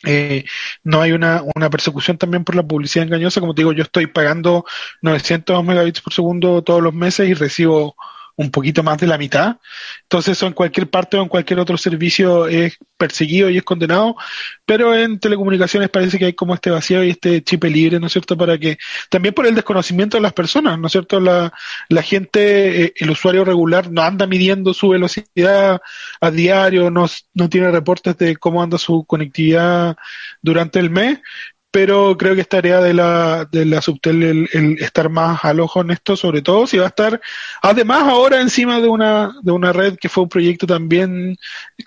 Eh, 0.03 0.45
no 0.83 1.01
hay 1.01 1.11
una, 1.11 1.43
una 1.55 1.69
persecución 1.69 2.17
también 2.17 2.43
por 2.43 2.55
la 2.55 2.63
publicidad 2.63 3.05
engañosa. 3.05 3.39
Como 3.39 3.53
te 3.53 3.61
digo, 3.61 3.73
yo 3.73 3.83
estoy 3.83 4.07
pagando 4.07 4.65
900 5.01 5.63
megabits 5.63 6.01
por 6.01 6.13
segundo 6.13 6.63
todos 6.63 6.81
los 6.81 6.93
meses 6.93 7.29
y 7.29 7.33
recibo 7.33 7.95
un 8.35 8.51
poquito 8.51 8.83
más 8.83 8.97
de 8.97 9.07
la 9.07 9.17
mitad. 9.17 9.57
Entonces 10.03 10.37
eso 10.37 10.47
en 10.47 10.53
cualquier 10.53 10.89
parte 10.89 11.17
o 11.17 11.23
en 11.23 11.29
cualquier 11.29 11.59
otro 11.59 11.77
servicio 11.77 12.47
es 12.47 12.77
perseguido 12.97 13.49
y 13.49 13.57
es 13.57 13.63
condenado, 13.63 14.15
pero 14.65 14.95
en 14.95 15.19
telecomunicaciones 15.19 15.89
parece 15.89 16.19
que 16.19 16.25
hay 16.25 16.33
como 16.33 16.53
este 16.53 16.69
vacío 16.69 17.03
y 17.03 17.09
este 17.09 17.43
chip 17.43 17.63
libre, 17.63 17.99
¿no 17.99 18.07
es 18.07 18.13
cierto? 18.13 18.37
Para 18.37 18.57
que, 18.57 18.77
también 19.09 19.33
por 19.33 19.47
el 19.47 19.55
desconocimiento 19.55 20.17
de 20.17 20.21
las 20.21 20.33
personas, 20.33 20.77
¿no 20.77 20.87
es 20.87 20.91
cierto? 20.91 21.19
La, 21.19 21.51
la 21.89 22.01
gente, 22.01 22.83
eh, 22.83 22.93
el 22.95 23.09
usuario 23.09 23.45
regular 23.45 23.91
no 23.91 24.01
anda 24.01 24.27
midiendo 24.27 24.73
su 24.73 24.89
velocidad 24.89 25.81
a 26.19 26.31
diario, 26.31 26.91
no, 26.91 27.07
no 27.33 27.49
tiene 27.49 27.71
reportes 27.71 28.17
de 28.17 28.37
cómo 28.37 28.61
anda 28.61 28.77
su 28.77 29.03
conectividad 29.05 29.95
durante 30.41 30.79
el 30.79 30.89
mes, 30.89 31.19
pero 31.71 32.17
creo 32.17 32.35
que 32.35 32.41
es 32.41 32.49
tarea 32.49 32.81
de 32.81 32.93
la, 32.93 33.47
de 33.49 33.65
la 33.65 33.81
Subtel 33.81 34.47
el, 34.51 34.77
estar 34.79 35.09
más 35.09 35.43
al 35.45 35.61
ojo 35.61 35.81
en 35.81 35.91
esto, 35.91 36.17
sobre 36.17 36.41
todo 36.41 36.67
si 36.67 36.77
va 36.77 36.85
a 36.85 36.89
estar, 36.89 37.21
además 37.61 38.03
ahora 38.03 38.41
encima 38.41 38.81
de 38.81 38.89
una, 38.89 39.33
de 39.41 39.51
una 39.51 39.71
red 39.71 39.97
que 39.97 40.09
fue 40.09 40.23
un 40.23 40.29
proyecto 40.29 40.67
también 40.67 41.37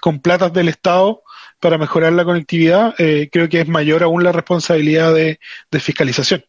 con 0.00 0.20
platas 0.20 0.52
del 0.54 0.70
Estado 0.70 1.22
para 1.60 1.76
mejorar 1.78 2.12
la 2.14 2.24
conectividad, 2.24 2.94
eh, 2.98 3.28
creo 3.30 3.48
que 3.48 3.60
es 3.60 3.68
mayor 3.68 4.02
aún 4.02 4.24
la 4.24 4.32
responsabilidad 4.32 5.14
de, 5.14 5.38
fiscalización. 5.78 6.44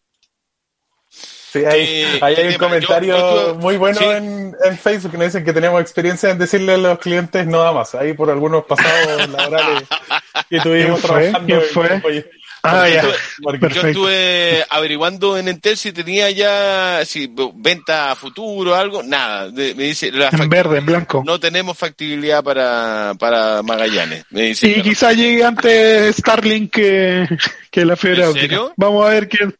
Sí, 1.09 1.63
hay, 1.63 2.19
hay 2.21 2.47
un 2.47 2.53
comentario 2.55 3.55
muy 3.55 3.77
bueno 3.77 4.01
en, 4.11 4.53
en, 4.61 4.77
Facebook 4.77 5.11
que 5.11 5.17
nos 5.17 5.27
dicen 5.27 5.45
que 5.45 5.53
tenemos 5.53 5.79
experiencia 5.79 6.29
en 6.29 6.37
decirle 6.37 6.73
a 6.73 6.77
los 6.77 6.99
clientes 6.99 7.47
no 7.47 7.59
da 7.59 7.71
más. 7.71 7.95
Ahí 7.95 8.11
por 8.11 8.29
algunos 8.29 8.65
pasados 8.65 9.29
laborales 9.29 9.83
que 10.49 10.59
tuvimos 10.59 11.01
trabajando. 11.01 11.45
¿Quién 11.45 11.61
fue? 11.61 12.25
Ah, 12.65 12.89
ya. 12.89 13.03
yo 13.69 13.87
estuve 13.87 14.65
averiguando 14.69 15.37
en 15.37 15.47
Entel 15.47 15.77
si 15.77 15.91
tenía 15.91 16.29
ya 16.31 17.03
si 17.05 17.31
venta 17.55 18.11
a 18.11 18.15
futuro 18.15 18.71
o 18.71 18.75
algo, 18.75 19.03
nada. 19.03 19.51
me 19.51 19.73
dice, 19.73 20.07
en 20.07 20.49
verde, 20.49 20.79
en 20.79 20.85
blanco. 20.85 21.23
No 21.25 21.39
tenemos 21.39 21.77
factibilidad 21.77 22.43
para, 22.43 23.13
para 23.19 23.61
Magallanes. 23.61 24.25
Me 24.29 24.41
dice, 24.43 24.67
y 24.67 24.81
quizá 24.81 25.13
llegue 25.13 25.43
antes 25.43 26.15
Starlink 26.17 26.71
que, 26.71 27.27
que 27.71 27.85
la 27.85 27.95
fiebre 27.95 28.25
óptica. 28.25 28.59
Vamos 28.75 29.05
a 29.05 29.09
ver 29.09 29.29
quién. 29.29 29.55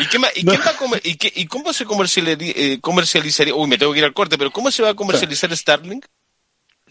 ¿Y, 0.00 0.06
qué 0.06 0.18
y, 0.36 0.44
quién 0.44 0.60
va 0.60 0.70
a 0.70 1.00
y, 1.02 1.16
qué, 1.16 1.32
¿Y 1.34 1.46
cómo 1.46 1.72
se 1.72 1.84
eh, 1.84 2.78
comercializaría? 2.80 3.54
Uy, 3.54 3.68
me 3.68 3.76
tengo 3.76 3.92
que 3.92 3.98
ir 3.98 4.04
al 4.04 4.14
corte, 4.14 4.38
pero 4.38 4.50
¿cómo 4.50 4.70
se 4.70 4.82
va 4.82 4.90
a 4.90 4.94
comercializar 4.94 5.54
Starlink? 5.54 6.06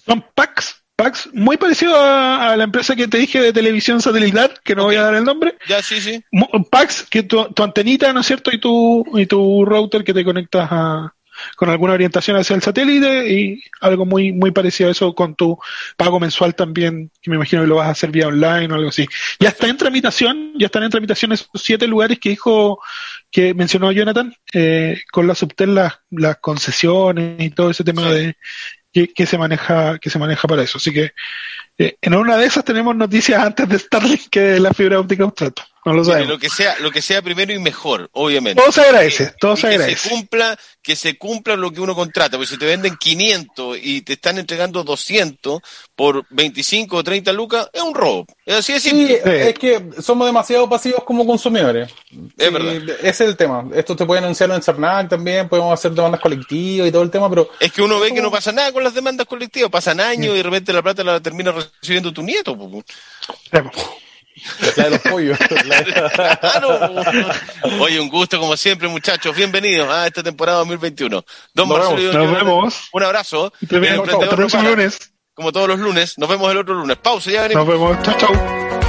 Son 0.05 0.23
packs 0.35 0.84
Pax, 0.95 1.29
muy 1.33 1.57
parecido 1.57 1.93
a, 1.99 2.55
la 2.55 2.63
empresa 2.63 2.95
que 2.95 3.07
te 3.07 3.17
dije 3.17 3.41
de 3.41 3.51
televisión 3.51 4.01
satelital, 4.01 4.53
que 4.63 4.75
no 4.75 4.85
voy 4.85 4.95
a 4.95 5.01
dar 5.01 5.15
el 5.15 5.25
nombre. 5.25 5.57
Ya, 5.67 5.81
sí, 5.81 5.99
sí. 5.99 6.23
Pax, 6.71 7.05
que 7.09 7.23
tu, 7.23 7.43
tu 7.53 7.63
antenita, 7.63 8.13
¿no 8.13 8.21
es 8.21 8.27
cierto? 8.27 8.49
Y 8.53 8.59
tu, 8.59 9.05
y 9.13 9.25
tu 9.25 9.65
router 9.65 10.05
que 10.05 10.13
te 10.13 10.23
conectas 10.23 10.67
a, 10.71 11.13
con 11.55 11.69
alguna 11.69 11.93
orientación 11.93 12.37
hacia 12.37 12.55
el 12.55 12.61
satélite 12.61 13.31
y 13.31 13.63
algo 13.81 14.05
muy, 14.05 14.31
muy 14.31 14.51
parecido 14.51 14.89
a 14.89 14.91
eso 14.91 15.13
con 15.13 15.35
tu 15.35 15.57
pago 15.97 16.19
mensual 16.19 16.55
también, 16.55 17.11
que 17.21 17.29
me 17.29 17.35
imagino 17.35 17.61
que 17.61 17.67
lo 17.67 17.75
vas 17.75 17.87
a 17.87 17.91
hacer 17.91 18.11
vía 18.11 18.27
online 18.27 18.71
o 18.71 18.75
algo 18.75 18.89
así. 18.89 19.07
Ya 19.39 19.49
está 19.49 19.67
en 19.67 19.77
tramitación, 19.77 20.53
ya 20.57 20.67
están 20.67 20.83
en 20.83 20.91
tramitación 20.91 21.31
esos 21.31 21.49
siete 21.55 21.87
lugares 21.87 22.19
que 22.19 22.29
dijo, 22.29 22.79
que 23.31 23.53
mencionó 23.53 23.91
Jonathan, 23.91 24.33
eh, 24.53 25.01
con 25.11 25.27
la 25.27 25.35
subtel 25.35 25.75
las, 25.75 25.99
las 26.09 26.37
concesiones 26.37 27.41
y 27.41 27.49
todo 27.49 27.69
ese 27.69 27.83
tema 27.83 28.09
de 28.11 28.37
que, 29.03 29.25
se 29.25 29.37
maneja 29.37 29.99
que 29.99 30.09
se 30.09 30.19
maneja 30.19 30.47
para 30.47 30.63
eso. 30.63 30.77
Así 30.77 30.93
que 30.93 31.11
eh, 31.77 31.97
en 32.01 32.15
una 32.15 32.37
de 32.37 32.45
esas 32.45 32.63
tenemos 32.63 32.95
noticias 32.95 33.43
antes 33.43 33.67
de 33.67 33.79
Starlink 33.79 34.29
que 34.29 34.59
la 34.59 34.73
fibra 34.73 34.99
óptica 34.99 35.23
Austrato. 35.23 35.63
No 35.85 35.93
lo 35.93 36.03
sabemos. 36.03 36.29
Lo 36.29 36.39
que 36.39 36.49
sea, 36.49 36.79
lo 36.79 36.89
que 36.89 37.03
sea 37.03 37.21
primero 37.21 37.53
y 37.53 37.59
mejor, 37.59 38.09
obviamente. 38.13 38.59
Todo 38.59 38.71
se 38.71 38.81
agradece, 38.81 39.33
todo 39.39 39.55
se 39.55 39.67
agradece. 39.67 39.93
Que 39.93 39.99
se 39.99 40.09
cumpla, 40.09 40.59
que 40.81 40.95
se 40.95 41.17
cumpla 41.19 41.55
lo 41.55 41.71
que 41.71 41.79
uno 41.79 41.93
contrata, 41.93 42.37
porque 42.37 42.49
si 42.49 42.57
te 42.57 42.65
venden 42.65 42.97
500 42.97 43.77
y 43.79 44.01
te 44.01 44.13
están 44.13 44.39
entregando 44.39 44.83
200 44.83 45.61
por 45.95 46.25
25 46.31 46.97
o 46.97 47.03
30 47.03 47.31
lucas, 47.33 47.69
es 47.71 47.83
un 47.83 47.93
robo. 47.93 48.25
Es 48.47 48.55
así 48.55 48.73
de 48.73 48.79
simple. 48.79 49.21
Sí, 49.23 49.29
es 49.29 49.53
que 49.53 49.89
somos 50.01 50.25
demasiado 50.25 50.67
pasivos 50.67 51.03
como 51.03 51.23
consumidores. 51.23 51.93
Es 52.35 52.51
verdad. 52.51 52.75
Ese 53.01 53.09
es 53.09 53.21
el 53.21 53.37
tema. 53.37 53.63
Esto 53.75 53.95
te 53.95 54.07
puede 54.07 54.21
anunciar 54.21 54.49
en 54.49 54.63
Cernac 54.63 55.07
también, 55.07 55.47
podemos 55.47 55.71
hacer 55.71 55.91
demandas 55.91 56.19
colectivas 56.19 56.87
y 56.87 56.91
todo 56.91 57.03
el 57.03 57.11
tema, 57.11 57.29
pero... 57.29 57.51
Es 57.59 57.71
que 57.71 57.83
uno 57.83 57.99
ve 57.99 58.11
que 58.11 58.21
no 58.21 58.31
pasa 58.31 58.51
nada 58.51 58.71
con 58.71 58.83
las 58.83 58.95
demandas 58.95 59.27
colectivas, 59.27 59.69
pasan 59.69 59.99
años 59.99 60.33
y 60.33 60.37
de 60.37 60.43
repente 60.43 60.73
la 60.73 60.81
plata 60.81 61.03
la 61.03 61.19
termina 61.19 61.51
recibiendo 61.51 62.11
tu 62.11 62.23
nieto. 62.23 62.57
La 64.75 64.83
de 64.83 64.89
los 64.91 64.99
pollos. 64.99 65.37
Oye, 67.79 67.99
un 67.99 68.09
gusto 68.09 68.39
como 68.39 68.57
siempre, 68.57 68.87
muchachos. 68.87 69.35
Bienvenidos 69.35 69.89
a 69.89 70.07
esta 70.07 70.23
temporada 70.23 70.59
2021. 70.59 71.23
Don 71.53 71.69
nos 71.69 71.77
Marcelo 71.77 72.13
nos 72.13 72.31
vemos. 72.31 72.89
Un 72.91 73.03
abrazo. 73.03 73.53
lunes. 74.63 75.11
Como 75.33 75.51
todos 75.51 75.67
los 75.67 75.79
lunes. 75.79 76.17
Nos 76.17 76.29
vemos 76.29 76.51
el 76.51 76.57
otro 76.57 76.73
lunes. 76.73 76.97
Pausa, 76.97 77.31
ya 77.31 77.43
venimos. 77.43 77.65
Nos 77.65 77.73
vemos. 77.73 78.03
Chao, 78.03 78.17
chao. 78.17 78.84